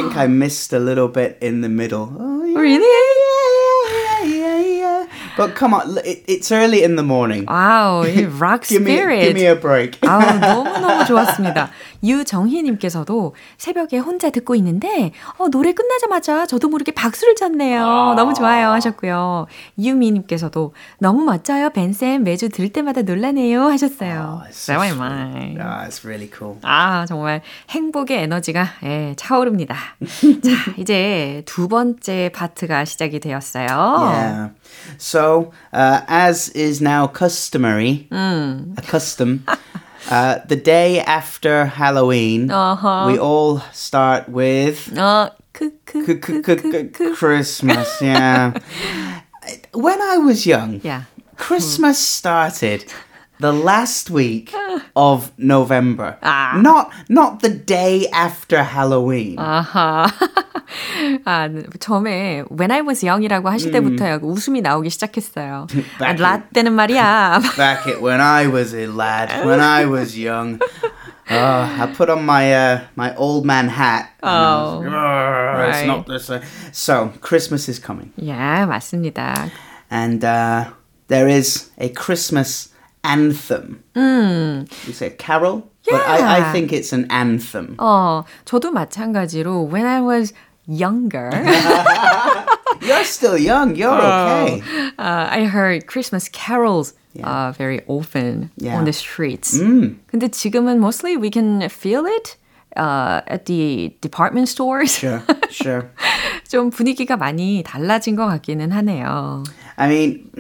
think 0.10 0.16
I 0.16 0.28
missed 0.28 0.74
a 0.74 0.80
little 0.80 1.08
bit 1.08 1.38
in 1.42 1.62
the 1.62 1.70
middle. 1.70 2.16
Oh, 2.20 2.44
yeah, 2.44 2.60
really? 2.60 2.86
Yeah, 4.24 4.24
yeah, 4.24 4.60
yeah, 4.60 5.06
But 5.38 5.56
come 5.56 5.74
on, 5.74 5.98
it, 6.06 6.24
it's 6.28 6.52
early 6.52 6.84
in 6.84 6.96
the 6.96 7.04
morning. 7.04 7.46
Wow, 7.46 8.04
rock 8.40 8.68
give 8.68 8.82
spirit. 8.82 9.20
Me, 9.20 9.26
give 9.26 9.36
me 9.36 9.46
a 9.46 9.56
break. 9.56 10.00
아, 10.02 10.40
너무너무 10.40 11.06
좋았습니다. 11.06 11.70
유정희님께서도 12.03 13.35
새벽에 13.59 13.99
혼자 13.99 14.31
듣고 14.31 14.55
있는데, 14.57 15.13
어, 15.39 15.49
노래 15.49 15.73
끝나자마자 15.73 16.47
저도 16.47 16.69
모르게 16.69 16.93
박수를 16.93 17.35
쳤네요. 17.35 17.85
아~ 17.85 18.15
너무 18.15 18.35
좋아요. 18.35 18.71
하셨고요. 18.71 19.47
유미님께서도 19.79 20.75
너무 20.99 21.25
멋져요. 21.25 21.71
벤쌤 21.71 22.25
매주 22.25 22.49
들 22.49 22.69
때마다 22.71 23.03
놀라네요. 23.03 23.63
하셨어요. 23.65 24.43
Oh, 24.43 24.49
so 24.51 24.73
That 24.73 24.97
my 24.97 25.57
Ah, 25.61 25.87
it's 25.87 26.05
really 26.05 26.31
cool. 26.37 26.59
아, 26.63 27.07
정말 27.07 27.43
행복의 27.71 28.23
에너지가 28.25 28.67
예, 28.85 29.15
차오릅니다. 29.17 29.77
자, 30.43 30.75
이제 30.79 31.43
두 31.47 31.69
번째 31.69 32.31
파트가 32.35 32.85
시작이 32.85 33.21
되었어요. 33.21 33.67
Yeah. 33.69 34.51
So, 34.99 35.53
uh, 35.73 36.03
as 36.09 36.53
is 36.55 36.83
now 36.83 37.07
customary, 37.07 38.09
음. 38.13 38.75
a 38.79 38.83
custom, 38.83 39.45
Uh, 40.09 40.39
the 40.47 40.57
day 40.57 41.01
after 41.01 41.67
Halloween, 41.67 42.51
uh-huh. 42.51 43.05
we 43.11 43.19
all 43.19 43.61
start 43.73 44.29
with 44.29 44.97
uh, 44.97 45.31
Christmas. 47.15 48.01
Yeah. 48.01 48.53
when 49.73 50.01
I 50.01 50.19
was 50.19 50.47
young, 50.47 50.81
yeah. 50.83 51.05
Christmas 51.37 51.99
started 51.99 52.93
the 53.40 53.52
last 53.52 54.10
week 54.10 54.54
of 54.96 55.32
November. 55.38 56.18
Ah. 56.24 56.60
Not 56.62 56.92
not 57.10 57.42
the 57.42 57.50
day 57.50 58.08
after 58.14 58.64
Halloween. 58.64 59.38
아하. 59.38 60.08
아, 61.26 61.50
처음에 61.80 62.44
when 62.50 62.72
I 62.72 62.82
was 62.82 63.06
young이라고 63.06 63.50
하실 63.50 63.72
때부터 63.72 64.20
웃음이 64.22 64.62
나오기 64.62 64.90
시작했어요. 64.90 65.68
아, 66.00 66.14
라떼는 66.14 66.74
말이야. 66.74 67.42
Back 67.56 67.88
it 67.88 68.02
when 68.02 68.22
I 68.22 68.48
was 68.48 68.74
a 68.74 68.88
lad, 68.88 69.46
when 69.46 69.60
I 69.60 69.86
was 69.86 70.18
young. 70.18 70.60
Uh, 71.28 71.68
I 71.82 71.88
put 71.88 72.10
on 72.10 72.24
my 72.24 72.54
uh, 72.54 72.82
my 72.96 73.16
old 73.16 73.46
man 73.46 73.68
hat. 73.68 74.14
Oh, 74.22 74.80
was, 74.80 74.86
right. 74.86 75.70
it's 75.70 75.88
not 75.88 76.06
this. 76.06 76.30
Uh, 76.30 76.42
so 76.72 77.12
Christmas 77.20 77.68
is 77.68 77.80
coming. 77.80 78.14
Yeah, 78.16 78.68
맞습니다. 78.68 79.50
And 79.90 80.24
uh, 80.24 80.70
there 81.08 81.28
is 81.28 81.72
a 81.80 81.90
Christmas 81.90 82.69
anthem. 83.04 83.84
음. 83.96 84.68
You 84.88 84.94
say 84.94 85.12
carol? 85.12 85.70
Yeah. 85.84 85.98
But 85.98 86.08
I, 86.08 86.40
I 86.40 86.52
think 86.52 86.74
it's 86.74 86.94
an 86.94 87.08
anthem. 87.10 87.76
어, 87.78 88.24
저도 88.46 88.72
마찬가지로 88.72 89.70
when 89.72 89.86
I 89.86 90.02
was 90.02 90.34
younger. 90.68 91.30
You're 92.82 93.04
still 93.04 93.38
young. 93.38 93.76
You're 93.76 93.94
okay. 93.94 94.62
Uh, 94.98 95.28
I 95.30 95.46
heard 95.46 95.88
Christmas 95.88 96.28
carols 96.30 96.94
yeah. 97.14 97.28
uh, 97.28 97.52
very 97.52 97.82
often 97.88 98.52
yeah. 98.58 98.76
on 98.76 98.86
the 98.86 98.94
streets. 98.94 99.58
Mm. 99.58 100.00
근데 100.08 100.28
지금은 100.28 100.80
mostly 100.80 101.18
we 101.18 101.30
can 101.30 101.62
feel 101.70 102.06
it 102.06 102.36
uh, 102.76 103.22
at 103.28 103.46
the 103.46 103.96
department 104.02 104.50
stores. 104.50 104.98
Sure, 104.98 105.24
sure. 105.50 105.90
좀 106.50 106.70
분위기가 106.70 107.16
많이 107.18 107.64
달라진 107.64 108.16
것 108.16 108.28
같기는 108.28 108.72
하네요. 108.72 109.44
I 109.78 109.88
mean, 109.88 110.32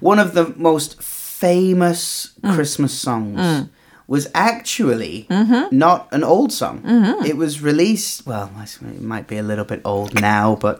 one 0.00 0.18
of 0.18 0.34
the 0.34 0.52
most 0.56 1.00
famous 1.43 2.31
mm. 2.41 2.55
Christmas 2.55 2.93
songs 2.93 3.37
mm. 3.37 3.69
was 4.07 4.29
actually 4.33 5.27
mm-hmm. 5.29 5.77
not 5.77 6.07
an 6.13 6.23
old 6.23 6.53
song. 6.53 6.81
Mm-hmm. 6.81 7.25
It 7.25 7.35
was 7.35 7.61
released, 7.61 8.25
well, 8.25 8.49
it 8.63 9.01
might 9.01 9.27
be 9.27 9.37
a 9.37 9.43
little 9.43 9.65
bit 9.65 9.81
old 9.83 10.21
now, 10.21 10.55
but 10.55 10.79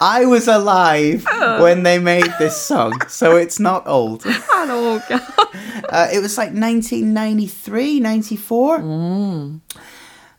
I 0.00 0.24
was 0.24 0.48
alive 0.48 1.24
oh. 1.30 1.62
when 1.62 1.84
they 1.84 2.00
made 2.00 2.26
this 2.40 2.60
song, 2.60 3.00
so 3.06 3.36
it's 3.36 3.60
not 3.60 3.86
old. 3.86 4.26
uh, 4.50 6.08
it 6.12 6.20
was 6.20 6.36
like 6.36 6.50
1993, 6.50 8.00
94. 8.00 8.78
Mm. 8.80 9.60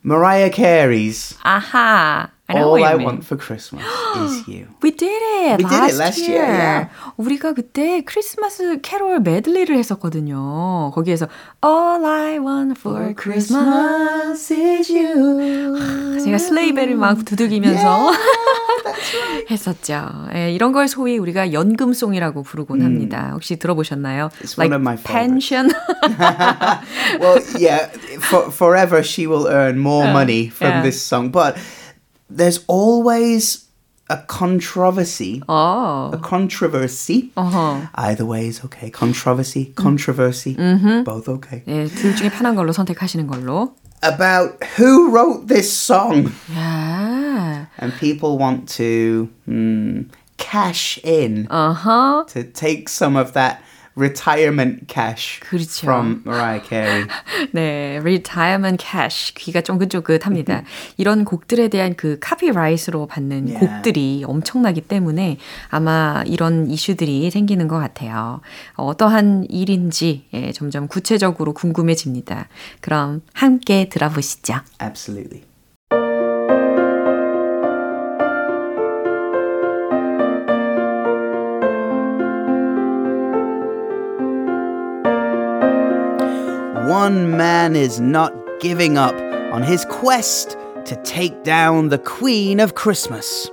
Mariah 0.04 0.50
Carey's. 0.50 1.38
Aha. 1.46 2.32
I 2.50 2.62
All 2.62 2.82
I 2.82 2.96
want 2.96 3.26
for 3.26 3.36
Christmas 3.36 3.84
is 4.16 4.48
you. 4.48 4.68
We 4.82 4.92
did 4.92 5.12
it. 5.12 5.58
We 5.58 5.66
last 5.66 5.82
did 5.82 5.90
it 5.92 5.98
last 6.00 6.20
year. 6.20 6.46
year. 6.46 6.48
Yeah. 6.48 6.90
우리가 7.18 7.52
그때 7.52 8.02
크리스마스 8.06 8.80
캐롤 8.82 9.20
메들리를 9.20 9.76
했었거든요. 9.76 10.92
거기에서 10.96 11.28
All 11.62 12.06
I 12.06 12.40
want 12.40 12.80
for, 12.80 13.14
Christmas, 13.16 14.54
is 14.54 14.90
you. 14.90 16.24
제가 16.24 16.38
슬레이벨을 16.38 16.96
막 16.96 17.26
두들기면서 17.26 18.14
yeah, 18.14 19.52
했었죠. 19.52 20.10
예, 20.34 20.50
이런 20.54 20.72
걸 20.72 20.88
소위 20.88 21.18
우리가 21.18 21.52
연금송이라고 21.52 22.44
부르곤 22.44 22.82
합니다. 22.82 23.32
혹시 23.34 23.58
들어보셨나요? 23.58 24.30
It's 24.42 24.58
like 24.58 24.72
one 24.72 24.74
of 24.74 24.82
my 24.82 24.96
pension. 24.96 25.70
well, 27.20 27.44
yeah, 27.60 27.90
for, 28.22 28.50
forever 28.52 29.04
she 29.04 29.28
will 29.28 29.48
earn 29.48 29.80
more 29.80 30.08
money 30.14 30.48
from 30.48 30.70
yeah. 30.70 30.82
this 30.82 31.02
song, 31.02 31.30
but 31.30 31.58
there's 32.31 32.65
always 32.67 33.67
a 34.09 34.19
controversy. 34.27 35.43
Oh. 35.49 36.11
A 36.13 36.19
controversy. 36.19 37.33
Uh-huh. 37.37 37.87
Either 37.95 38.27
way 38.27 38.47
is 38.47 38.65
okay. 38.65 38.91
Controversy, 38.91 39.73
controversy, 39.75 40.55
mm-hmm. 40.55 41.05
both 41.05 41.29
okay. 41.29 41.63
네, 41.67 41.89
둘 41.89 42.15
중에 42.15 42.31
편한 42.31 42.55
걸로 42.55 42.73
선택하시는 42.73 43.27
걸로. 43.27 43.75
About 44.03 44.63
who 44.77 45.11
wrote 45.11 45.47
this 45.47 45.73
song. 45.73 46.33
Yeah. 46.53 47.67
And 47.79 47.93
people 47.95 48.37
want 48.37 48.69
to 48.77 49.31
mm, 49.49 50.09
cash 50.37 50.99
in 51.05 51.47
uh-huh. 51.49 52.25
to 52.29 52.43
take 52.43 52.89
some 52.89 53.17
of 53.17 53.33
that 53.35 53.63
retirement 53.98 54.88
cash 54.88 55.40
그렇죠. 55.42 55.84
from 55.84 56.22
Mariah 56.26 56.62
Carey. 56.64 57.06
네, 57.52 57.98
retirement 57.98 58.78
cash 58.84 59.34
귀가 59.34 59.62
쫑긋쫑긋합니다. 59.62 60.64
이런 60.98 61.26
곡들에 61.26 61.68
대한 61.68 61.96
그 61.96 62.18
카피라이트로 62.20 63.08
받는 63.08 63.48
yeah. 63.48 63.60
곡들이 63.60 64.24
엄청나기 64.26 64.82
때문에 64.82 65.38
아마 65.70 66.24
이런 66.28 66.70
이슈들이 66.70 67.30
생기는 67.32 67.68
것 67.68 67.80
같아요. 67.80 68.42
어떠한 68.76 69.48
일인지 69.50 70.26
예, 70.34 70.52
점점 70.52 70.88
구체적으로 70.88 71.54
궁금해집니다. 71.54 72.48
그럼 72.82 73.22
함께 73.34 73.90
들어보시죠. 73.90 74.62
Absolutely. 74.82 75.44
One 86.88 87.36
man 87.36 87.76
is 87.76 88.00
not 88.00 88.34
giving 88.62 88.98
up 88.98 89.14
on 89.52 89.62
his 89.62 89.84
quest 89.90 90.52
to 90.86 90.96
take 91.04 91.44
down 91.44 91.90
the 91.90 91.98
Queen 91.98 92.62
of 92.62 92.76
Christmas. 92.76 93.50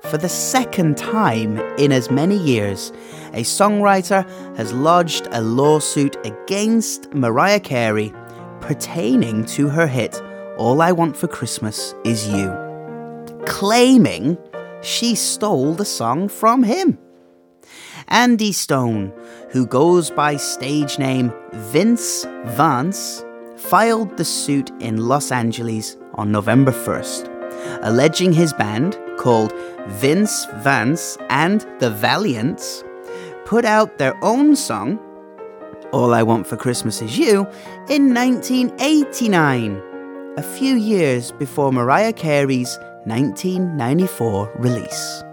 For 0.00 0.18
the 0.18 0.28
second 0.28 0.96
time 0.96 1.58
in 1.78 1.92
as 1.92 2.10
many 2.10 2.36
years, 2.36 2.90
a 3.32 3.44
songwriter 3.44 4.28
has 4.56 4.72
lodged 4.72 5.28
a 5.30 5.40
lawsuit 5.40 6.16
against 6.26 7.14
Mariah 7.14 7.60
Carey 7.60 8.12
pertaining 8.60 9.44
to 9.46 9.68
her 9.68 9.86
hit 9.86 10.20
All 10.56 10.82
I 10.82 10.90
Want 10.90 11.16
for 11.16 11.28
Christmas 11.28 11.94
Is 12.04 12.26
You, 12.26 12.52
claiming 13.46 14.36
she 14.82 15.14
stole 15.14 15.74
the 15.74 15.84
song 15.84 16.28
from 16.28 16.64
him. 16.64 16.98
Andy 18.08 18.52
Stone, 18.52 19.12
who 19.50 19.66
goes 19.66 20.10
by 20.10 20.36
stage 20.36 20.98
name 20.98 21.32
Vince 21.52 22.24
Vance, 22.44 23.24
filed 23.56 24.16
the 24.16 24.24
suit 24.24 24.70
in 24.80 25.08
Los 25.08 25.32
Angeles 25.32 25.96
on 26.14 26.30
November 26.30 26.72
1st, 26.72 27.30
alleging 27.82 28.32
his 28.32 28.52
band, 28.52 28.98
called 29.18 29.52
Vince 29.86 30.46
Vance 30.56 31.16
and 31.30 31.62
the 31.78 31.90
Valiants, 31.90 32.84
put 33.46 33.64
out 33.64 33.98
their 33.98 34.14
own 34.22 34.54
song, 34.54 34.98
All 35.92 36.12
I 36.12 36.22
Want 36.22 36.46
for 36.46 36.56
Christmas 36.56 37.00
Is 37.00 37.18
You, 37.18 37.46
in 37.88 38.12
1989, 38.12 39.82
a 40.36 40.42
few 40.42 40.76
years 40.76 41.32
before 41.32 41.72
Mariah 41.72 42.12
Carey's 42.12 42.78
1994 43.06 44.52
release. 44.56 45.23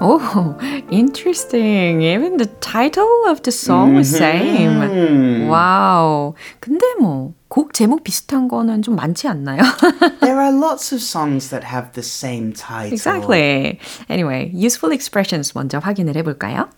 Oh, 0.00 0.56
interesting. 0.90 2.02
Even 2.02 2.36
the 2.36 2.46
title 2.60 3.08
of 3.28 3.42
the 3.42 3.52
song 3.52 3.94
was 3.94 4.10
same. 4.10 5.48
Wow. 5.48 6.34
근데 6.60 6.84
뭐, 7.00 7.34
곡 7.48 7.72
제목 7.72 8.04
비슷한 8.04 8.48
거는 8.48 8.82
좀 8.82 8.96
많지 8.96 9.28
않나요? 9.28 9.62
there 10.20 10.40
are 10.40 10.52
lots 10.52 10.92
of 10.92 11.00
songs 11.00 11.50
that 11.50 11.64
have 11.64 11.92
the 11.92 12.02
same 12.02 12.52
title. 12.52 12.92
Exactly. 12.92 13.78
Anyway, 14.08 14.50
useful 14.52 14.92
expressions 14.92 15.54
먼저 15.54 15.78
확인을 15.78 16.16
해볼까요? 16.16 16.68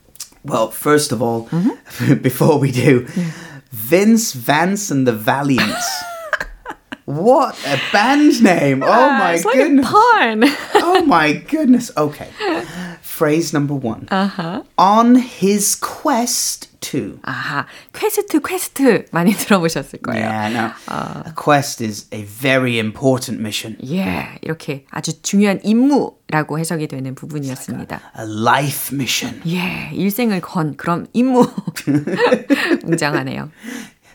Well, 0.44 0.70
first 0.70 1.12
of 1.12 1.20
all, 1.20 1.48
mm-hmm. 1.50 2.22
before 2.22 2.58
we 2.58 2.70
do, 2.70 3.06
Vince 3.72 4.32
Vance 4.32 4.90
and 4.90 5.06
the 5.06 5.12
Valiants. 5.12 5.88
What 7.08 7.56
a 7.64 7.80
band 7.90 8.42
name! 8.42 8.82
Oh 8.82 9.08
my 9.08 9.32
it's 9.32 9.42
goodness! 9.42 9.82
Like 9.82 9.94
a 9.94 10.36
pun. 10.36 10.44
oh 10.74 11.04
my 11.06 11.32
goodness! 11.32 11.90
Okay, 11.96 12.28
phrase 13.02 13.52
number 13.52 13.74
one. 13.74 14.06
Uh-huh. 14.10 14.62
On 14.76 15.16
his 15.16 15.74
quest 15.78 16.68
to. 16.80 17.18
아하, 17.22 17.66
퀘스트 17.92 18.40
퀘스트 18.40 19.06
많이 19.10 19.32
들어보셨을 19.32 20.00
거예요. 20.00 20.24
Yeah, 20.24 20.48
no. 20.48 20.72
Uh, 20.88 21.22
a 21.26 21.32
quest 21.34 21.82
is 21.82 22.06
a 22.12 22.22
very 22.24 22.78
important 22.78 23.40
mission. 23.40 23.76
Yeah, 23.80 24.38
이렇게 24.42 24.84
아주 24.90 25.20
중요한 25.22 25.60
임무라고 25.62 26.58
해석이 26.58 26.88
되는 26.88 27.14
부분이었습니다. 27.14 28.00
Like 28.00 28.16
a, 28.16 28.24
a 28.24 28.26
life 28.26 28.94
mission. 28.94 29.40
Yeah, 29.44 29.94
일생을 29.94 30.40
건 30.40 30.76
그런 30.76 31.06
임무. 31.12 31.46
웅장하네요. 32.84 33.50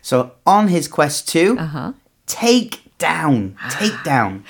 So 0.01 0.31
on 0.45 0.67
his 0.67 0.89
quest 0.89 1.31
to. 1.33 1.57
Uh-huh. 1.57 1.93
take 2.25 2.81
down, 2.97 3.55
take 3.69 3.93
down. 4.03 4.43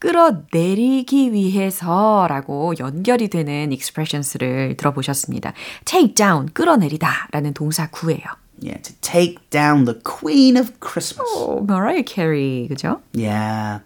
끌어내리기 0.00 1.32
위해서라고 1.32 2.74
연결이 2.80 3.28
되는 3.28 3.70
expressions를 3.72 4.76
들어보셨습니다. 4.76 5.52
take 5.84 6.14
down, 6.14 6.48
끌어내리다라는 6.52 7.54
동사 7.54 7.88
구예요. 7.90 8.24
Yeah, 8.62 8.82
to 8.82 8.92
take 9.00 9.38
down 9.50 9.84
the 9.84 9.98
queen 10.02 10.56
of 10.56 10.80
Christmas. 10.80 11.28
Oh, 11.34 11.64
Mariah 11.64 12.02
Carey, 12.02 12.68
그죠? 12.68 13.00
Yeah. 13.14 13.80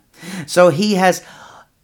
So 0.46 0.70
he 0.70 0.94
has 0.94 1.22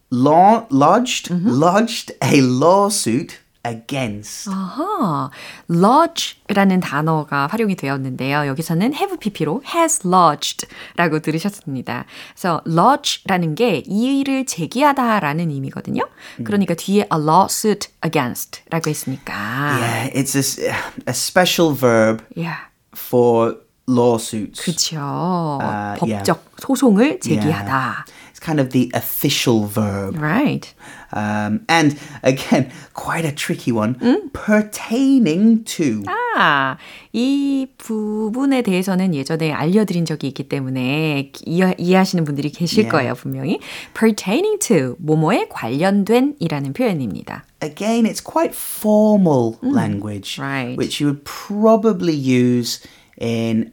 law, 0.09 0.65
lodged, 0.69 1.29
mm-hmm. 1.29 1.47
lodged 1.47 2.11
a 2.21 2.41
lawsuit 2.41 3.39
against. 3.65 4.49
아하, 4.49 5.29
lodge라는 5.69 6.79
단어가 6.79 7.47
활용이 7.47 7.75
되었는데요. 7.75 8.47
여기서는 8.47 8.93
have 8.93 9.17
pp로 9.17 9.61
has 9.73 10.01
lodged라고 10.05 11.19
들으셨습니다. 11.19 12.05
그래서 12.33 12.61
lodge라는 12.67 13.55
게 13.55 13.83
이의를 13.85 14.45
제기하다라는 14.45 15.51
의미거든요. 15.51 16.03
그러니까 16.43 16.73
뒤에 16.73 17.01
a 17.13 17.19
lawsuit 17.19 17.89
against라고 18.03 18.89
했으니까. 18.89 19.33
Yeah, 19.33 20.11
it's 20.13 20.35
a, 20.35 20.73
a 21.07 21.13
special 21.13 21.75
verb 21.75 22.23
yeah. 22.35 22.67
for 22.95 23.57
lawsuits. 23.87 24.61
그렇죠. 24.61 25.59
Uh, 25.61 25.99
법적 25.99 26.37
yeah. 26.37 26.57
소송을 26.59 27.19
제기하다. 27.19 27.73
Yeah. 27.73 28.20
kind 28.46 28.60
of 28.60 28.70
the 28.70 28.90
official 28.94 29.66
verb. 29.66 30.16
Right. 30.16 30.72
Um, 31.12 31.64
and 31.68 31.98
again, 32.22 32.70
quite 32.94 33.24
a 33.24 33.32
tricky 33.32 33.72
one. 33.72 33.96
음? 34.00 34.30
Pertaining 34.32 35.64
to. 35.64 36.04
아, 36.36 36.76
이 37.12 37.66
부분에 37.78 38.62
대해서는 38.62 39.14
예전에 39.14 39.52
알려드린 39.52 40.04
적이 40.04 40.28
있기 40.28 40.48
때문에 40.48 41.32
이해, 41.44 41.74
이해하시는 41.78 42.24
분들이 42.24 42.50
계실 42.50 42.84
yeah. 42.84 42.90
거예요, 42.90 43.14
분명히. 43.14 43.58
Pertaining 43.94 44.58
to, 44.60 44.96
뭐뭐에 44.98 45.48
관련된이라는 45.48 46.72
표현입니다. 46.72 47.44
Again, 47.62 48.06
it's 48.06 48.22
quite 48.22 48.54
formal 48.54 49.58
음. 49.62 49.74
language, 49.74 50.38
right. 50.38 50.76
which 50.76 51.00
you 51.00 51.08
would 51.08 51.24
probably 51.24 52.14
use 52.14 52.80
in 53.20 53.72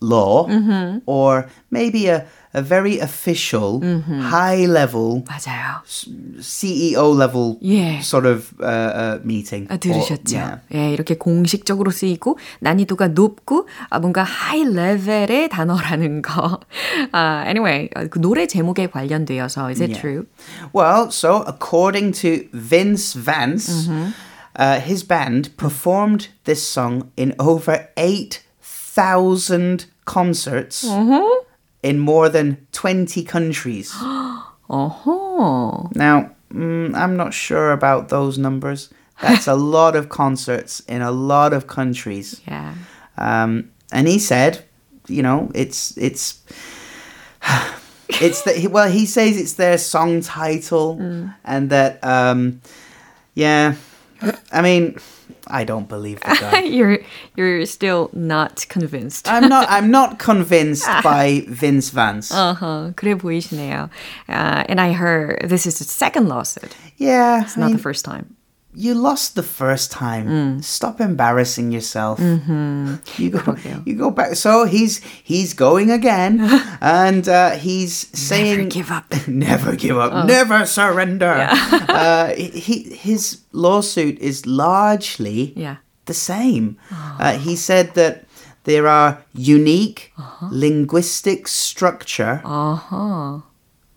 law 0.00 0.46
mm-hmm. 0.46 0.98
or 1.06 1.48
maybe 1.70 2.08
a 2.08 2.26
a 2.54 2.62
very 2.62 3.00
official, 3.00 3.80
mm-hmm. 3.80 4.20
high 4.20 4.64
level, 4.66 5.24
맞아요. 5.26 5.82
CEO 6.40 7.12
level 7.12 7.58
예. 7.62 8.00
sort 8.00 8.26
of 8.26 8.54
uh, 8.60 8.64
uh, 8.64 9.18
meeting. 9.24 9.66
아, 9.68 9.76
들으셨죠? 9.76 10.36
Or, 10.36 10.38
yeah. 10.38 10.60
예, 10.72 10.92
이렇게 10.92 11.16
공식적으로 11.16 11.90
쓰이고 11.90 12.38
난이도가 12.60 13.08
높고 13.08 13.66
아, 13.90 13.98
뭔가 13.98 14.22
하이 14.22 14.64
레벨의 14.64 15.48
단어라는 15.48 16.22
거. 16.22 16.60
uh, 17.12 17.44
anyway, 17.46 17.88
그 18.10 18.20
노래 18.20 18.46
제목에 18.46 18.86
관련되어서 18.86 19.70
is 19.70 19.82
it 19.82 19.90
yeah. 19.90 20.00
true? 20.00 20.26
Well, 20.72 21.10
so 21.10 21.42
according 21.46 22.12
to 22.22 22.46
Vince 22.52 23.14
Vance, 23.14 23.88
mm-hmm. 23.88 24.10
uh, 24.56 24.78
his 24.78 25.02
band 25.02 25.56
performed 25.56 26.28
this 26.44 26.62
song 26.62 27.10
in 27.16 27.34
over 27.40 27.88
8,000 27.96 29.86
concerts. 30.04 30.84
Mm-hmm. 30.86 31.44
in 31.83 31.99
more 31.99 32.29
than 32.29 32.67
20 32.71 33.23
countries. 33.23 33.93
uh-huh. 33.99 35.87
Now, 35.95 36.31
mm, 36.51 36.95
I'm 36.95 37.15
not 37.15 37.33
sure 37.33 37.71
about 37.71 38.09
those 38.09 38.37
numbers. 38.37 38.89
That's 39.21 39.47
a 39.47 39.55
lot 39.75 39.95
of 39.95 40.09
concerts 40.09 40.81
in 40.81 41.01
a 41.01 41.11
lot 41.11 41.53
of 41.53 41.67
countries. 41.67 42.41
Yeah. 42.47 42.73
Um, 43.17 43.71
and 43.91 44.07
he 44.07 44.19
said, 44.19 44.63
you 45.07 45.23
know, 45.23 45.51
it's 45.55 45.97
it's 45.97 46.43
it's 48.09 48.43
that 48.43 48.71
well, 48.71 48.89
he 48.89 49.05
says 49.05 49.37
it's 49.37 49.53
their 49.53 49.77
song 49.77 50.21
title, 50.21 50.97
mm. 50.97 51.33
and 51.43 51.69
that 51.69 52.03
um, 52.03 52.61
yeah, 53.33 53.75
I 54.51 54.61
mean, 54.61 54.97
I 55.48 55.64
don't 55.64 55.88
believe 55.88 56.20
the 56.20 56.36
guy. 56.40 56.60
you're 56.62 56.98
you're 57.36 57.66
still 57.66 58.10
not 58.12 58.66
convinced. 58.68 59.28
I'm 59.28 59.48
not. 59.48 59.66
I'm 59.68 59.90
not 59.90 60.18
convinced 60.18 60.86
by 61.02 61.44
Vince 61.48 61.90
Vance. 61.90 62.32
Uh-huh. 62.32 62.92
그래 62.96 63.14
보이시네요. 63.14 63.90
Uh, 64.28 64.64
and 64.68 64.80
I 64.80 64.92
heard 64.92 65.44
this 65.48 65.66
is 65.66 65.78
the 65.78 65.84
second 65.84 66.28
lawsuit. 66.28 66.74
Yeah, 66.96 67.42
It's 67.42 67.56
not 67.56 67.72
the 67.72 67.78
first 67.78 68.04
time. 68.04 68.36
you 68.73 68.93
lost 68.93 69.33
the 69.35 69.43
first 69.43 69.91
time. 69.91 70.27
Mm. 70.27 70.63
Stop 70.63 71.01
embarrassing 71.01 71.71
yourself. 71.71 72.19
Mm-hmm. 72.19 72.95
You 73.17 73.29
go. 73.31 73.55
You 73.85 73.95
go 73.97 74.11
back. 74.11 74.35
So 74.35 74.65
he's 74.65 75.01
he's 75.23 75.53
going 75.53 75.89
again, 75.91 76.39
and 76.81 77.27
uh, 77.27 77.51
he's 77.57 78.07
saying, 78.17 78.57
Never 78.69 78.69
give 78.69 78.91
up. 78.91 79.27
never 79.27 79.75
give 79.75 79.97
up, 79.97 80.25
never 80.27 80.65
surrender." 80.65 81.47
uh, 81.89 82.33
he 82.35 82.93
his 82.93 83.41
lawsuit 83.51 84.19
is 84.19 84.45
largely 84.45 85.53
Yeah. 85.55 85.77
the 86.05 86.13
same. 86.13 86.77
Uh, 86.91 87.37
he 87.37 87.55
said 87.55 87.95
that 87.95 88.25
there 88.65 88.87
are 88.87 89.17
unique 89.33 90.13
Uh-huh. 90.17 90.47
linguistic 90.51 91.47
structure. 91.47 92.41
Uh-huh. 92.45 93.41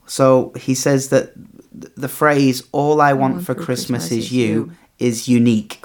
So 0.06 0.52
he 0.56 0.74
says 0.74 1.08
that 1.08 1.34
th- 1.34 1.51
the 1.95 2.07
phrase 2.09 2.63
"All 2.71 3.01
I 3.01 3.13
want, 3.13 3.43
for, 3.43 3.53
Christmas, 3.55 4.11
is 4.11 4.31
you" 4.31 4.71
is 4.99 5.27
unique. 5.27 5.79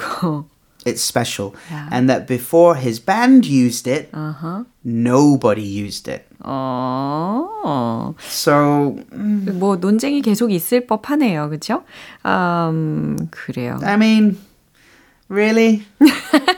It's 0.85 1.01
special, 1.01 1.55
Yeah. 1.71 1.87
and 1.92 2.11
that 2.11 2.27
before 2.27 2.75
his 2.75 2.99
band 2.99 3.47
used 3.47 3.87
it, 3.87 4.11
Uh-huh. 4.12 4.64
nobody 4.83 5.62
used 5.62 6.09
it. 6.11 6.27
어. 6.42 8.14
So 8.18 8.97
뭐 9.14 9.77
논쟁이 9.77 10.23
계속 10.23 10.51
있을 10.51 10.87
법하네요. 10.88 11.49
그렇죠? 11.51 11.85
음, 12.27 13.16
그래요. 13.31 13.79
I 13.85 13.95
mean, 13.95 14.38
really? 15.29 15.87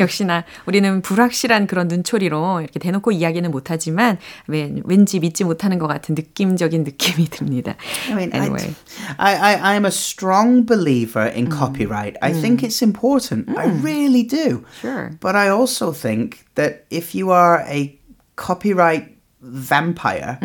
역시나 0.00 0.44
우리는 0.66 1.02
불확실한 1.02 1.66
그런 1.66 1.88
눈초리로 1.88 2.60
이렇게 2.60 2.78
대놓고 2.78 3.12
이야기는 3.12 3.50
못하지만 3.50 4.18
왠, 4.46 4.82
왠지 4.84 5.20
믿지 5.20 5.44
못하는 5.44 5.78
것 5.78 5.86
같은 5.86 6.14
느낌적인 6.14 6.84
느낌이 6.84 7.26
듭니다. 7.30 7.76
I 8.08 8.14
mean, 8.14 8.32
anyway. 8.34 8.74
I, 9.18 9.36
I, 9.36 9.76
I'm 9.76 9.84
a 9.84 9.90
strong 9.90 10.64
believer 10.64 11.26
in 11.26 11.50
copyright. 11.50 12.16
I 12.22 12.32
think 12.32 12.62
it's 12.62 12.82
important. 12.82 13.48
I 13.56 13.66
really 13.82 14.22
do. 14.22 14.64
Sure. 14.80 15.10
But 15.20 15.36
I 15.36 15.48
also 15.48 15.92
think 15.92 16.46
that 16.54 16.86
if 16.90 17.14
you 17.14 17.30
are 17.30 17.64
a 17.66 17.98
copyright 18.36 19.16
vampire, 19.40 20.38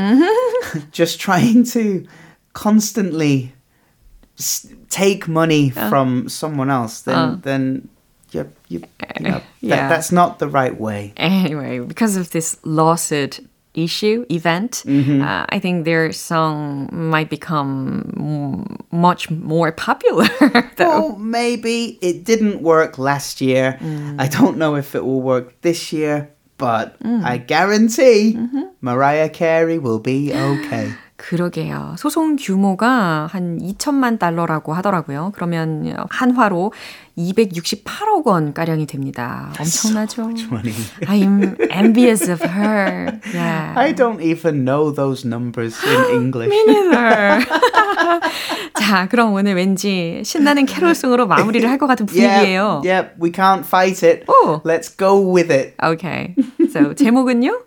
just 0.92 1.20
trying 1.20 1.64
to 1.66 2.06
constantly 2.54 3.54
take 4.90 5.28
money 5.28 5.70
from 5.70 6.28
someone 6.30 6.70
else, 6.70 7.02
then 7.02 7.42
then 7.44 7.90
you 8.34 8.52
you, 8.68 8.84
you 9.20 9.30
know, 9.30 9.42
Yeah. 9.62 9.76
that, 9.76 9.90
that's 9.90 10.12
not 10.12 10.40
the 10.40 10.48
right 10.48 10.80
way. 10.80 11.14
Anyway, 11.18 11.80
because 11.80 12.18
of 12.18 12.32
this 12.32 12.58
lawsuit 12.64 13.40
issue 13.74 14.26
event, 14.30 14.84
mm-hmm. 14.86 15.22
uh, 15.22 15.46
I 15.50 15.60
think 15.60 15.86
their 15.86 16.12
song 16.12 16.90
might 16.92 17.30
become 17.30 18.14
m- 18.18 18.78
much 18.92 19.30
more 19.30 19.72
popular. 19.72 20.28
though. 20.76 21.10
Well, 21.10 21.16
maybe 21.18 21.98
it 22.02 22.24
didn't 22.24 22.62
work 22.62 22.98
last 22.98 23.42
year. 23.42 23.78
Mm. 23.80 24.20
I 24.20 24.28
don't 24.28 24.58
know 24.58 24.76
if 24.76 24.96
it 24.96 25.04
will 25.04 25.22
work 25.22 25.62
this 25.62 25.92
year, 25.92 26.30
but 26.58 27.00
mm. 27.00 27.24
I 27.24 27.38
guarantee 27.38 28.36
mm-hmm. 28.38 28.64
Mariah 28.82 29.30
Carey 29.30 29.80
will 29.80 30.00
be 30.00 30.34
okay. 30.34 30.94
그러게요. 31.30 31.96
소송 31.98 32.36
규모가 32.36 33.30
한 33.32 33.58
2천만 33.58 34.20
달러라고 34.20 34.74
하더라고요. 34.74 35.32
그러면 35.34 35.96
한화로 36.10 36.74
268억 37.18 38.28
원 38.28 38.54
가량이 38.54 38.86
됩니다. 38.88 39.54
엄청나죠. 39.58 40.24
money. 40.52 40.74
I'm 41.08 41.56
envious 41.72 42.30
of 42.30 42.44
her. 42.44 43.20
Yeah. 43.34 43.74
I 43.78 43.94
don't 43.96 44.22
even 44.22 44.66
know 44.66 44.92
those 44.94 45.26
numbers 45.26 45.80
in 45.86 46.20
English. 46.22 46.52
neither. 46.68 47.40
자, 48.74 49.08
그럼 49.08 49.34
오늘 49.34 49.56
왠지 49.56 50.22
신나는 50.26 50.66
캐롤송으로 50.66 51.28
마무리를 51.28 51.70
할 51.70 51.78
것 51.78 51.88
같은 51.88 52.06
분위기예요. 52.06 52.82
Yep, 52.84 52.90
yep, 52.90 53.16
we 53.22 53.32
can't 53.32 53.64
fight 53.64 54.06
it. 54.06 54.26
오. 54.28 54.62
Let's 54.66 54.90
go 54.98 55.20
with 55.34 55.50
it. 55.54 55.74
Okay. 55.82 56.36
So 56.70 56.94
제목은요? 56.94 57.62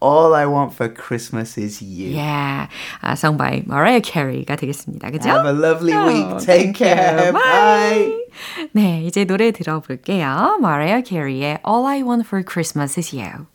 All 0.00 0.34
I 0.34 0.46
want 0.46 0.74
for 0.74 0.88
Christmas 0.88 1.56
is 1.58 1.82
you. 1.82 2.10
Yeah. 2.14 2.68
아, 3.02 3.14
by 3.36 3.62
Mariah 3.66 4.00
Carey가 4.02 4.56
되겠습니다. 4.56 5.10
그죠? 5.10 5.28
Have 5.28 5.46
a 5.46 5.52
lovely 5.52 5.92
Oh, 5.94 6.06
week. 6.06 6.44
Take 6.44 6.74
care. 6.74 7.32
Bye. 7.32 8.12
네, 8.72 9.02
이제 9.04 9.24
노래 9.24 9.50
들어볼게요. 9.52 10.58
Mariah 10.60 11.02
Carey의 11.02 11.58
All 11.66 11.86
I 11.86 12.02
Want 12.02 12.26
for 12.26 12.42
Christmas 12.42 12.98
is 12.98 13.14
You. 13.14 13.46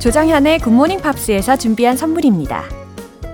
조정현의 0.00 0.58
Good 0.58 0.73
Morning 0.73 1.00
Pops에서 1.00 1.56
준비한 1.56 1.96
선물입니다. 1.96 2.83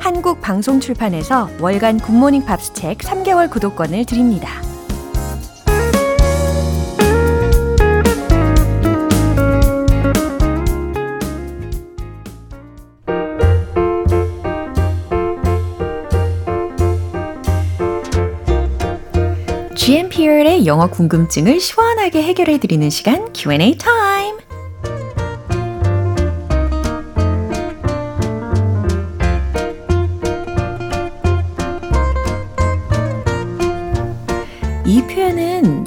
한국 0.00 0.40
방송 0.40 0.80
출판에서 0.80 1.48
월간 1.60 2.00
Good 2.00 2.16
Morning 2.16 2.44
Pops 2.44 2.72
책 2.72 2.98
3개월 2.98 3.48
구독권을 3.48 4.04
드립니다. 4.06 4.60
영어 20.66 20.88
궁금증을 20.88 21.58
시원하게 21.58 22.22
해결해 22.22 22.58
드리는 22.58 22.90
시간 22.90 23.32
Q&A 23.32 23.76
타임. 23.76 24.39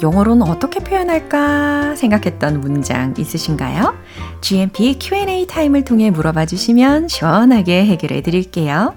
영어로는 0.04 0.46
어떻게 0.46 0.80
표현할까 0.80 1.96
생각했던 1.96 2.60
문장 2.60 3.14
있으신가요? 3.16 3.96
GMP 4.42 4.98
Q&A 5.00 5.46
타임을 5.46 5.84
통해 5.84 6.10
물어봐 6.10 6.44
주시면 6.44 7.08
시원하게 7.08 7.86
해결해 7.86 8.20
드릴게요. 8.20 8.94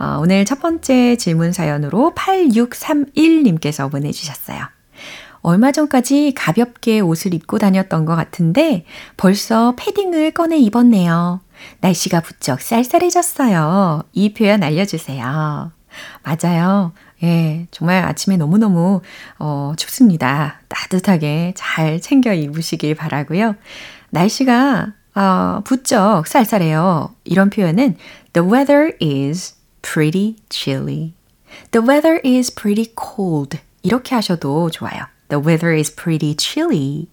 어, 0.00 0.18
오늘 0.20 0.44
첫 0.44 0.60
번째 0.60 1.14
질문 1.14 1.52
사연으로 1.52 2.14
8631님께서 2.16 3.88
보내주셨어요. 3.92 4.58
얼마 5.42 5.70
전까지 5.70 6.34
가볍게 6.34 6.98
옷을 6.98 7.32
입고 7.32 7.58
다녔던 7.58 8.04
것 8.04 8.16
같은데 8.16 8.84
벌써 9.16 9.74
패딩을 9.76 10.32
꺼내 10.32 10.58
입었네요. 10.58 11.40
날씨가 11.80 12.22
부쩍 12.22 12.60
쌀쌀해졌어요. 12.60 14.02
이 14.12 14.34
표현 14.34 14.64
알려주세요. 14.64 15.70
맞아요. 16.24 16.92
예, 17.22 17.66
정말 17.70 18.04
아침에 18.04 18.36
너무너무, 18.36 19.02
어, 19.38 19.74
춥습니다. 19.76 20.60
따뜻하게 20.68 21.52
잘 21.54 22.00
챙겨 22.00 22.32
입으시길 22.32 22.94
바라고요 22.94 23.56
날씨가, 24.10 24.94
어, 25.14 25.60
부쩍 25.64 26.26
쌀쌀해요. 26.26 27.14
이런 27.24 27.50
표현은 27.50 27.96
The 28.32 28.48
weather 28.48 28.92
is 29.02 29.54
pretty 29.82 30.36
chilly. 30.50 31.14
The 31.72 31.86
weather 31.86 32.20
is 32.24 32.54
pretty 32.54 32.92
cold. 32.98 33.58
이렇게 33.82 34.14
하셔도 34.14 34.70
좋아요. 34.70 35.04
The 35.28 35.44
weather 35.44 35.76
is 35.76 35.94
pretty 35.94 36.36
chilly. 36.38 37.08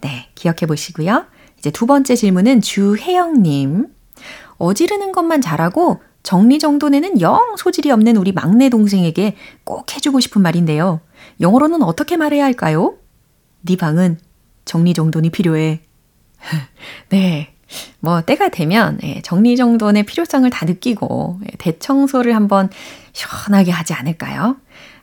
네, 0.00 0.28
기억해 0.34 0.66
보시고요. 0.66 1.26
이제 1.58 1.70
두 1.70 1.86
번째 1.86 2.14
질문은 2.16 2.60
주혜영님. 2.60 3.86
어지르는 4.58 5.12
것만 5.12 5.40
잘하고 5.40 6.02
정리정돈에는 6.22 7.20
영 7.20 7.56
소질이 7.56 7.90
없는 7.90 8.16
우리 8.16 8.32
막내 8.32 8.68
동생에게 8.68 9.36
꼭 9.64 9.94
해주고 9.94 10.20
싶은 10.20 10.42
말인데요. 10.42 11.00
영어로는 11.40 11.82
어떻게 11.82 12.16
말해야 12.16 12.44
할까요? 12.44 12.94
네 13.62 13.76
방은 13.76 14.18
정리정돈이 14.64 15.30
필요해. 15.30 15.80
네. 17.10 17.54
뭐 18.00 18.20
때가 18.20 18.50
되면 18.50 18.98
예, 19.02 19.22
정리정돈의 19.22 20.04
필요성을 20.04 20.48
다 20.50 20.66
느끼고 20.66 21.40
예, 21.44 21.56
대청소를 21.56 22.34
한번 22.34 22.68
시원하게 23.12 23.70
하지 23.70 23.94
않을까요? 23.94 24.56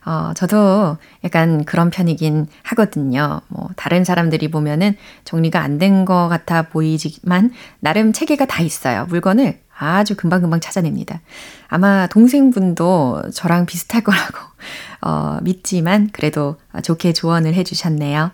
어, 0.04 0.32
저도 0.34 0.96
약간 1.24 1.64
그런 1.64 1.90
편이긴 1.90 2.46
하거든요. 2.62 3.40
뭐 3.48 3.68
다른 3.76 4.04
사람들이 4.04 4.48
보면은 4.50 4.96
정리가 5.24 5.60
안 5.60 5.78
된 5.78 6.04
것 6.04 6.28
같아 6.28 6.62
보이지만 6.62 7.52
나름 7.80 8.12
체계가 8.12 8.46
다 8.46 8.62
있어요. 8.62 9.06
물건을 9.06 9.60
아주 9.76 10.14
금방금방 10.14 10.60
찾아냅니다. 10.60 11.20
아마 11.68 12.06
동생분도 12.06 13.30
저랑 13.32 13.66
비슷할 13.66 14.02
거라고 14.02 14.38
어, 15.02 15.38
믿지만 15.42 16.10
그래도 16.12 16.56
좋게 16.82 17.12
조언을 17.14 17.54
해주셨네요. 17.54 18.30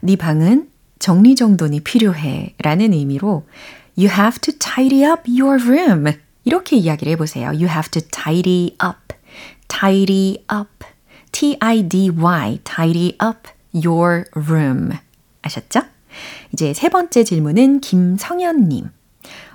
네 0.00 0.16
방은 0.16 0.68
정리정돈이 0.98 1.80
필요해 1.80 2.54
라는 2.62 2.92
의미로 2.92 3.46
You 3.96 4.10
have 4.10 4.40
to 4.40 4.54
tidy 4.58 5.04
up 5.04 5.22
your 5.28 5.62
room. 5.62 6.06
이렇게 6.44 6.76
이야기를 6.76 7.12
해보세요. 7.12 7.48
You 7.48 7.66
have 7.68 7.90
to 7.90 8.02
tidy 8.10 8.76
up. 8.84 9.14
tidy 9.68 10.44
up. 10.52 10.77
T-I-D-Y. 11.32 12.60
tidy 12.64 13.16
up 13.22 13.48
your 13.74 14.24
room. 14.34 14.92
아셨죠? 15.42 15.82
이제 16.52 16.72
세 16.74 16.88
번째 16.88 17.24
질문은 17.24 17.80
김성현님. 17.80 18.90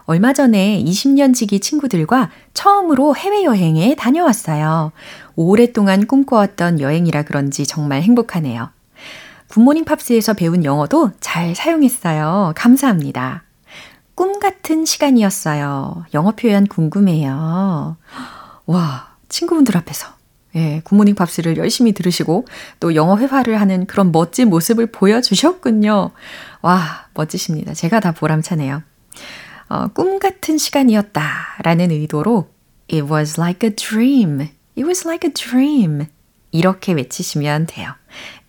얼마 0.05 0.33
전에 0.33 0.83
20년 0.83 1.33
지기 1.33 1.59
친구들과 1.59 2.29
처음으로 2.53 3.15
해외여행에 3.15 3.95
다녀왔어요. 3.95 4.91
오랫동안 5.35 6.07
꿈꿔왔던 6.07 6.81
여행이라 6.81 7.23
그런지 7.23 7.65
정말 7.65 8.01
행복하네요. 8.01 8.69
굿모닝 9.49 9.85
팝스에서 9.85 10.33
배운 10.33 10.65
영어도 10.65 11.11
잘 11.19 11.55
사용했어요. 11.55 12.53
감사합니다. 12.55 13.43
꿈 14.15 14.39
같은 14.39 14.85
시간이었어요. 14.85 16.05
영어 16.13 16.31
표현 16.31 16.67
궁금해요. 16.67 17.97
와, 18.65 19.15
친구분들 19.29 19.77
앞에서. 19.77 20.07
예, 20.55 20.81
굿모닝 20.83 21.15
팝스를 21.15 21.57
열심히 21.57 21.93
들으시고 21.93 22.45
또 22.79 22.95
영어 22.95 23.17
회화를 23.17 23.59
하는 23.59 23.85
그런 23.85 24.11
멋진 24.11 24.49
모습을 24.49 24.87
보여주셨군요. 24.87 26.11
와, 26.61 27.07
멋지십니다. 27.13 27.73
제가 27.73 27.99
다 27.99 28.11
보람차네요. 28.11 28.83
어, 29.69 29.87
꿈 29.87 30.19
같은 30.19 30.57
시간이었다 30.57 31.23
라는 31.63 31.91
의도로 31.91 32.49
It 32.91 33.11
was 33.11 33.39
like 33.39 33.67
a 33.67 33.75
dream. 33.75 34.41
It 34.77 34.83
was 34.83 35.07
like 35.07 35.27
a 35.27 35.33
dream. 35.33 36.07
이렇게 36.51 36.93
외치시면 36.93 37.65
돼요. 37.67 37.93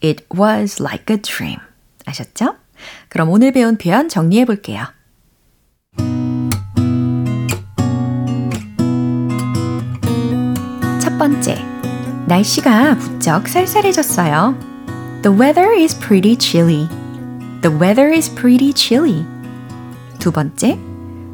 It 0.03 0.27
was 0.37 0.83
like 0.83 1.15
a 1.15 1.23
dream. 1.23 1.59
아셨죠? 2.05 2.57
그럼 3.09 3.31
오늘 3.31 3.53
배운 3.53 3.79
표현 3.79 4.09
정리해 4.09 4.45
볼게요. 4.45 4.85
첫 11.01 11.17
번째, 11.17 11.74
날씨가 12.28 12.96
부쩍 12.98 13.48
쌀쌀해졌어요. 13.48 14.56
The 15.24 15.38
weather 15.38 15.74
is 15.74 15.98
pretty 15.98 16.38
chilly. 16.38 16.88
The 17.62 17.76
weather 17.76 18.14
is 18.14 18.34
pretty 18.34 18.74
chilly. 18.74 19.26
두 20.20 20.32
번째, 20.32 20.78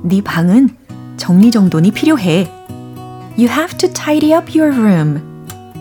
네 0.04 0.22
방은 0.22 0.70
정리정돈이 1.18 1.92
필요해. 1.92 2.52
You 3.38 3.50
have 3.50 3.78
to 3.78 3.92
tidy 3.92 4.34
up 4.34 4.58
your 4.58 4.72
room. 4.72 5.22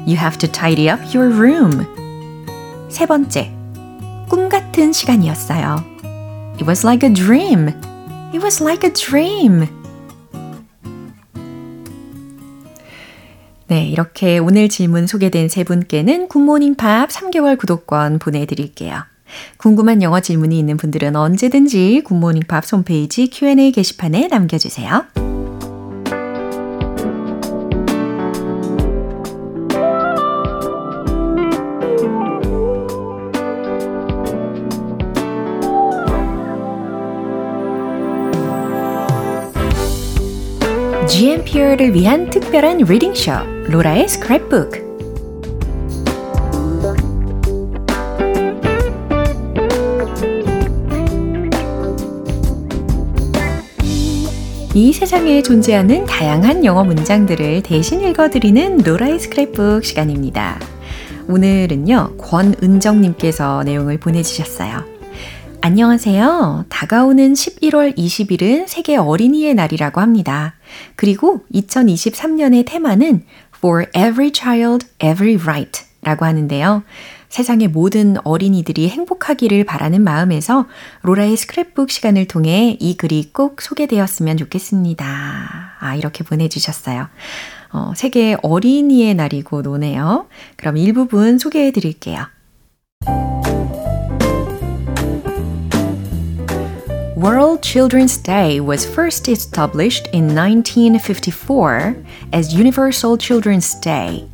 You 0.06 0.16
have 0.16 0.38
to 0.38 0.50
tidy 0.50 0.90
up 0.90 1.02
your 1.16 1.32
room. 1.32 1.86
세 2.88 3.06
번째, 3.06 3.52
꿈 4.28 4.48
같은 4.48 4.92
시간이었어요. 4.92 5.82
It 6.56 6.64
was 6.66 6.84
like 6.84 7.06
a 7.06 7.12
dream. 7.12 7.68
It 8.32 8.42
was 8.42 8.62
like 8.62 8.86
a 8.86 8.92
dream. 8.92 9.68
네, 13.69 13.85
이렇게 13.85 14.39
오늘 14.39 14.67
질문 14.67 15.05
소개된 15.05 15.47
세 15.47 15.63
분께는 15.63 16.27
굿모닝 16.27 16.73
팝 16.73 17.07
3개월 17.09 17.55
구독권 17.55 18.17
보내드릴게요. 18.17 19.03
궁금한 19.57 20.01
영어 20.01 20.21
질문이 20.21 20.57
있는 20.57 20.75
분들은 20.75 21.15
언제든지 21.15 22.01
굿모닝 22.03 22.43
팝 22.47 22.63
홈페이지 22.71 23.29
Q&A 23.29 23.71
게시판에 23.71 24.27
남겨주세요. 24.27 25.05
GMPR를 41.07 41.93
위한 41.93 42.31
특별한 42.31 42.77
리딩쇼 42.79 43.58
로라의 43.69 44.07
스크랩북 44.07 44.89
이 54.73 54.91
세상에 54.91 55.43
존재하는 55.43 56.05
다양한 56.05 56.65
영어 56.65 56.83
문장들을 56.83 57.61
대신 57.61 58.01
읽어드리는 58.01 58.79
로라의 58.79 59.19
스크랩북 59.19 59.83
시간입니다. 59.83 60.59
오늘은요, 61.27 62.15
권은정님께서 62.17 63.61
내용을 63.65 63.99
보내주셨어요. 63.99 64.99
안녕하세요. 65.61 66.65
다가오는 66.69 67.33
11월 67.33 67.95
20일은 67.97 68.65
세계 68.67 68.95
어린이의 68.95 69.55
날이라고 69.55 69.99
합니다. 69.99 70.55
그리고 70.95 71.41
2023년의 71.53 72.65
테마는 72.65 73.25
For 73.59 73.85
Every 73.95 74.31
Child, 74.33 74.87
Every 75.03 75.35
Right 75.35 75.85
라고 76.01 76.25
하는데요. 76.25 76.83
세상의 77.27 77.67
모든 77.67 78.15
어린이들이 78.23 78.89
행복하기를 78.89 79.65
바라는 79.65 80.01
마음에서 80.01 80.65
로라의 81.03 81.35
스크랩북 81.35 81.89
시간을 81.89 82.25
통해 82.25 82.75
이 82.79 82.97
글이 82.97 83.31
꼭 83.33 83.61
소개되었으면 83.61 84.37
좋겠습니다. 84.37 85.75
아, 85.79 85.95
이렇게 85.95 86.23
보내주셨어요. 86.23 87.07
어, 87.71 87.93
세계 87.95 88.35
어린이의 88.41 89.13
날이고 89.13 89.61
노네요. 89.61 90.27
그럼 90.55 90.77
일부분 90.77 91.37
소개해 91.37 91.71
드릴게요. 91.71 92.25
World 97.19 97.61
Children's 97.61 98.15
Day 98.15 98.61
was 98.61 98.85
first 98.85 99.27
established 99.27 100.07
in 100.13 100.33
1954 100.33 101.93
as 102.31 102.53
Universal 102.53 103.17
Children's 103.17 103.75
Day 103.75 104.25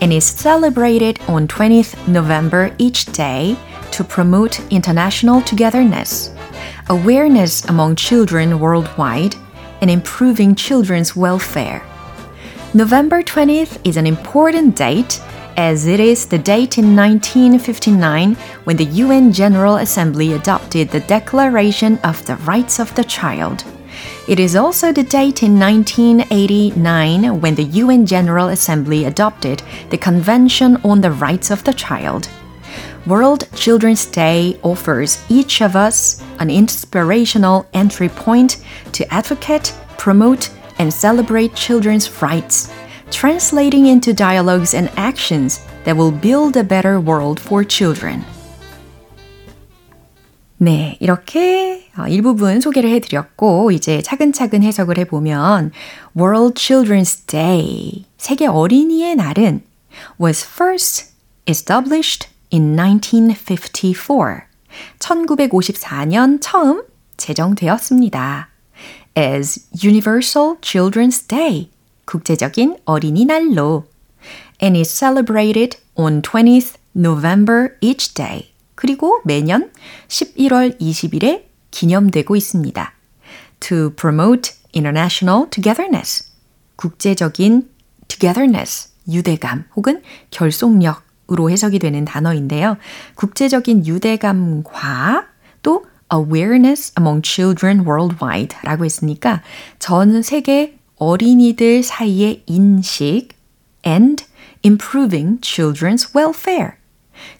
and 0.00 0.12
is 0.12 0.24
celebrated 0.24 1.18
on 1.26 1.48
20th 1.48 1.96
November 2.06 2.72
each 2.78 3.06
day 3.06 3.56
to 3.90 4.04
promote 4.04 4.60
international 4.70 5.42
togetherness, 5.42 6.30
awareness 6.90 7.64
among 7.64 7.96
children 7.96 8.60
worldwide, 8.60 9.34
and 9.80 9.90
improving 9.90 10.54
children's 10.54 11.16
welfare. 11.16 11.82
November 12.72 13.20
20th 13.20 13.84
is 13.84 13.96
an 13.96 14.06
important 14.06 14.76
date 14.76 15.20
as 15.58 15.88
it 15.88 15.98
is 15.98 16.26
the 16.26 16.38
date 16.38 16.78
in 16.78 16.94
1959 16.94 18.36
when 18.62 18.76
the 18.76 18.84
UN 19.02 19.32
General 19.32 19.78
Assembly 19.78 20.34
adopted 20.34 20.88
the 20.88 21.00
Declaration 21.00 21.98
of 22.04 22.24
the 22.26 22.36
Rights 22.36 22.78
of 22.78 22.94
the 22.94 23.02
Child. 23.02 23.64
It 24.28 24.38
is 24.38 24.54
also 24.54 24.92
the 24.92 25.02
date 25.02 25.42
in 25.42 25.58
1989 25.58 27.40
when 27.40 27.56
the 27.56 27.64
UN 27.82 28.06
General 28.06 28.50
Assembly 28.50 29.06
adopted 29.06 29.60
the 29.90 29.98
Convention 29.98 30.76
on 30.84 31.00
the 31.00 31.10
Rights 31.10 31.50
of 31.50 31.64
the 31.64 31.74
Child. 31.74 32.28
World 33.04 33.48
Children's 33.56 34.06
Day 34.06 34.60
offers 34.62 35.18
each 35.28 35.60
of 35.60 35.74
us 35.74 36.22
an 36.38 36.50
inspirational 36.50 37.66
entry 37.72 38.08
point 38.08 38.58
to 38.92 39.12
advocate, 39.12 39.74
promote, 39.96 40.50
and 40.78 40.94
celebrate 40.94 41.56
children's 41.56 42.22
rights, 42.22 42.72
translating 43.10 43.86
into 43.86 44.12
dialogues 44.12 44.74
and 44.74 44.90
actions 44.96 45.60
that 45.84 45.96
will 45.96 46.12
build 46.12 46.56
a 46.56 46.64
better 46.64 47.00
world 47.00 47.40
for 47.40 47.64
children. 47.66 48.24
네, 50.58 50.96
이렇게 51.00 51.88
일부분 52.08 52.60
소개를 52.60 52.90
해드렸고, 52.90 53.70
이제 53.70 54.02
차근차근 54.02 54.62
해석을 54.62 54.98
해보면, 54.98 55.70
World 56.16 56.60
Children's 56.60 57.26
Day, 57.26 58.04
세계 58.18 58.46
어린이의 58.46 59.14
날은 59.16 59.62
was 60.20 60.44
first 60.44 61.12
established 61.48 62.28
in 62.52 62.76
1954. 62.76 64.42
1954년 64.98 66.38
처음 66.40 66.82
제정되었습니다. 67.16 68.48
as 69.16 69.66
Universal 69.82 70.56
Children's 70.60 71.26
Day, 71.26 71.70
국제적인 72.08 72.78
어린이날로, 72.86 73.84
and 74.62 74.78
is 74.78 74.90
celebrated 74.90 75.78
on 75.94 76.22
20th 76.22 76.76
November 76.96 77.76
each 77.82 78.14
day. 78.14 78.50
그리고 78.74 79.20
매년 79.24 79.70
11월 80.08 80.80
20일에 80.80 81.44
기념되고 81.70 82.34
있습니다. 82.34 82.94
To 83.60 83.90
promote 83.94 84.54
international 84.74 85.50
togetherness. 85.50 86.32
국제적인 86.76 87.68
togetherness, 88.08 88.94
유대감 89.06 89.64
혹은 89.76 90.02
결속력으로 90.30 91.50
해석이 91.50 91.78
되는 91.78 92.06
단어인데요. 92.06 92.78
국제적인 93.16 93.86
유대감과 93.86 95.26
또 95.62 95.84
awareness 96.10 96.94
among 96.98 97.20
children 97.22 97.80
worldwide 97.80 98.56
라고 98.62 98.86
했으니까 98.86 99.42
전 99.78 100.22
세계 100.22 100.77
어린이들 100.98 101.82
사이의 101.82 102.42
인식 102.46 103.28
and 103.86 104.24
improving 104.64 105.40
children's 105.40 106.14
welfare 106.14 106.72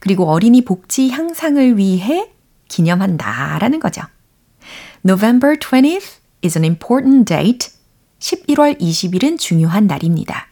그리고 0.01 0.29
어린이 0.29 0.65
복지 0.65 1.11
향상을 1.11 1.77
위해 1.79 2.31
기념한다라는 2.69 3.81
거죠. 3.81 4.03
November 5.05 5.57
20th 5.57 6.19
is 6.45 6.57
an 6.57 6.65
important 6.65 7.25
date 7.25 7.71
11월 8.21 8.79
20일은 8.81 9.39
중요한 9.39 9.87
날입니다. 9.87 10.49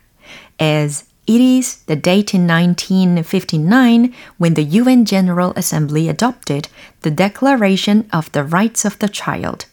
As 0.61 1.05
it 1.29 1.43
is 1.43 1.85
the 1.87 2.01
date 2.01 2.37
in 2.37 2.47
1959 2.47 4.13
when 4.41 4.55
the 4.55 4.81
UN 4.81 5.05
General 5.05 5.53
Assembly 5.57 6.09
adopted 6.09 6.69
the 7.03 7.15
Declaration 7.15 8.09
of 8.15 8.31
the 8.33 8.47
Rights 8.47 8.87
of 8.87 8.99
the 8.99 9.11
Child. 9.13 9.67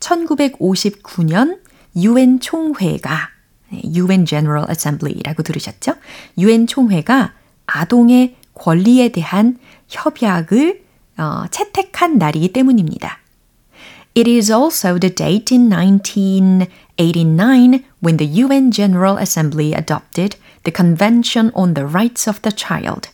1959년 0.00 1.60
UN 2.02 2.40
총회가 2.40 3.30
UN 3.72 4.24
General 4.24 4.66
Assembly라고 4.68 5.42
들으셨죠? 5.42 5.94
UN 6.38 6.66
총회가 6.66 7.34
아동의 7.66 8.36
권리에 8.54 9.10
대한 9.10 9.58
협약을 9.88 10.82
어, 11.18 11.44
채택한 11.50 12.16
날이기 12.18 12.52
때문입니다. 12.52 13.18
It 14.16 14.30
is 14.30 14.50
also 14.50 14.98
the 14.98 15.14
date 15.14 15.54
in 15.56 15.68
1989 15.68 17.84
when 18.02 18.16
the 18.16 18.42
UN 18.42 18.72
General 18.72 19.18
Assembly 19.18 19.74
adopted 19.74 20.38
the 20.64 20.72
Convention 20.74 21.52
on 21.54 21.74
the 21.74 21.86
Rights 21.86 22.28
of 22.28 22.40
the 22.42 22.52
Child. 22.54 23.10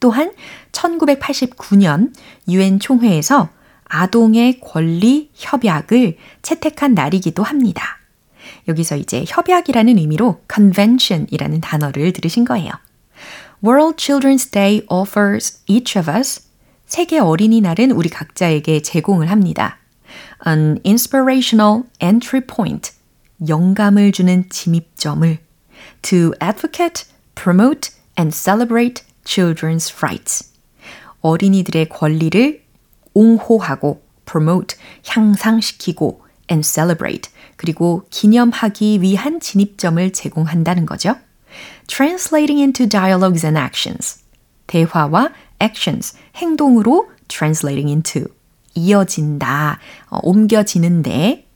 또한 0.00 0.32
1989년 0.72 2.14
UN 2.48 2.78
총회에서 2.78 3.50
아동의 3.84 4.60
권리 4.60 5.30
협약을 5.34 6.16
채택한 6.42 6.94
날이기도 6.94 7.42
합니다. 7.42 7.97
여기서 8.68 8.96
이제 8.96 9.24
협약이라는 9.26 9.98
의미로 9.98 10.40
convention이라는 10.52 11.60
단어를 11.60 12.12
들으신 12.12 12.44
거예요. 12.44 12.72
World 13.64 13.96
Children's 13.96 14.50
Day 14.50 14.82
offers 14.88 15.62
each 15.66 15.98
of 15.98 16.10
us 16.10 16.42
세계 16.86 17.18
어린이날은 17.18 17.90
우리 17.90 18.08
각자에게 18.08 18.82
제공을 18.82 19.30
합니다. 19.30 19.78
An 20.46 20.80
inspirational 20.86 21.82
entry 22.02 22.44
point 22.46 22.92
영감을 23.46 24.12
주는 24.12 24.48
진입점을 24.48 25.38
to 26.02 26.32
advocate, 26.42 27.06
promote 27.34 27.90
and 28.18 28.34
celebrate 28.34 29.04
children's 29.24 29.94
rights 30.02 30.52
어린이들의 31.20 31.88
권리를 31.88 32.62
옹호하고 33.14 34.02
promote 34.24 34.76
향상시키고 35.06 36.22
and 36.50 36.66
celebrate 36.66 37.30
그리고 37.58 38.06
기념하기 38.08 39.02
위한 39.02 39.40
진입점을 39.40 40.12
제공한다는 40.12 40.86
거죠. 40.86 41.16
Translating 41.88 42.60
into 42.60 42.88
dialogues 42.88 43.44
and 43.44 43.58
actions. 43.58 44.22
대화와 44.68 45.30
actions, 45.60 46.16
행동으로 46.36 47.10
translating 47.26 47.90
into. 47.90 48.32
이어진다, 48.74 49.80
어, 50.08 50.18
옮겨지는데 50.22 51.46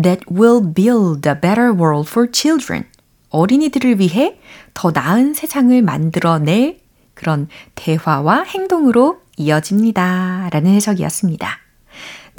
that 0.00 0.22
will 0.32 0.72
build 0.74 1.28
a 1.28 1.34
better 1.38 1.72
world 1.72 2.08
for 2.08 2.28
children. 2.32 2.86
어린이들을 3.28 4.00
위해 4.00 4.40
더 4.72 4.90
나은 4.90 5.34
세상을 5.34 5.82
만들어낼 5.82 6.80
그런 7.12 7.48
대화와 7.74 8.44
행동으로 8.44 9.20
이어집니다. 9.36 10.48
라는 10.50 10.72
해석이었습니다. 10.72 11.69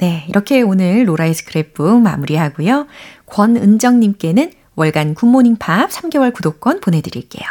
네, 0.02 0.24
이렇게 0.28 0.62
오늘 0.62 1.08
로라의 1.08 1.32
스크랩북 1.32 2.00
마무리하고요. 2.00 2.88
권은정님께는 3.26 4.50
월간 4.74 5.14
굿모닝 5.14 5.58
팝 5.60 5.90
3개월 5.90 6.32
구독권 6.32 6.80
보내드릴게요. 6.80 7.46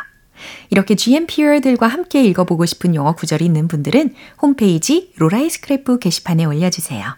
이렇게 0.69 0.95
GMPR들과 0.95 1.87
함께 1.87 2.25
읽어보고 2.25 2.65
싶은 2.65 2.93
영어 2.93 3.13
구절이 3.13 3.45
있는 3.45 3.69
분들은 3.69 4.13
홈페이지 4.41 5.13
로라의 5.15 5.47
스크랩북 5.47 6.01
게시판에 6.01 6.43
올려주세요. 6.43 7.15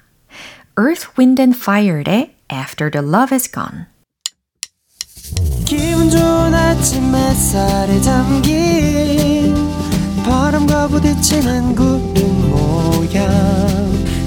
Earth, 0.80 1.08
Wind 1.18 1.42
and 1.42 1.58
Fire의 1.58 2.36
After 2.54 2.92
the 2.92 3.04
Love 3.04 3.36
is 3.36 3.52
Gone 3.52 3.86
기분 5.66 6.12
좋은 6.12 6.54
아침 6.54 7.16
햇살에 7.16 8.00
담긴 8.02 9.56
바람과 10.24 10.90
부딪히는 10.90 11.74
구름 11.74 12.52
모양 12.52 13.73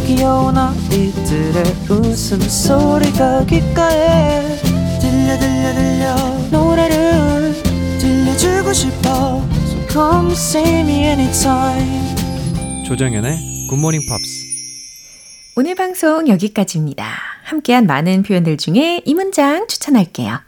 귀여운 0.06 0.56
아이들의 0.56 1.64
웃음소리가 1.90 3.44
귓가에 3.46 4.56
들려 5.00 5.36
들려 5.36 5.74
들려 5.74 6.14
노래를 6.52 7.52
들려주고 7.98 8.72
싶어 8.72 9.42
So 9.66 9.88
come 9.88 10.32
see 10.32 10.80
me 10.80 11.06
anytime 11.06 12.14
조정연의 12.86 13.66
굿모닝 13.68 14.02
팝스 14.08 14.46
오늘 15.56 15.74
방송 15.74 16.28
여기까지입니다. 16.28 17.04
함께한 17.44 17.86
많은 17.86 18.22
표현들 18.22 18.58
중에 18.58 19.00
이 19.04 19.14
문장 19.14 19.66
추천할게요. 19.66 20.40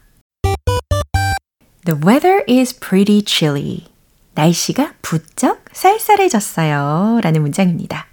The 1.85 1.99
weather 2.07 2.45
is 2.49 2.79
pretty 2.79 3.23
chilly. 3.27 3.87
날씨가 4.35 4.93
부쩍 5.01 5.65
쌀쌀해졌어요. 5.73 7.21
라는 7.23 7.41
문장입니다. 7.41 8.08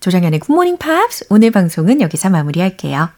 조정현의 0.00 0.40
굿모닝 0.40 0.78
팝스 0.78 1.26
오늘 1.30 1.50
방송은 1.50 2.00
여기서 2.00 2.30
마무리할게요. 2.30 3.10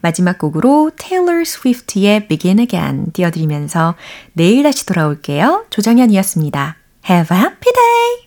마지막 0.00 0.38
곡으로 0.38 0.90
테일러 0.96 1.44
스위프트의 1.44 2.28
Begin 2.28 2.60
Again 2.60 3.12
띄워드리면서 3.12 3.94
내일 4.32 4.62
다시 4.62 4.86
돌아올게요. 4.86 5.66
조정현이었습니다. 5.70 6.76
Have 7.08 7.36
a 7.36 7.42
happy 7.42 7.72
day! 7.72 8.25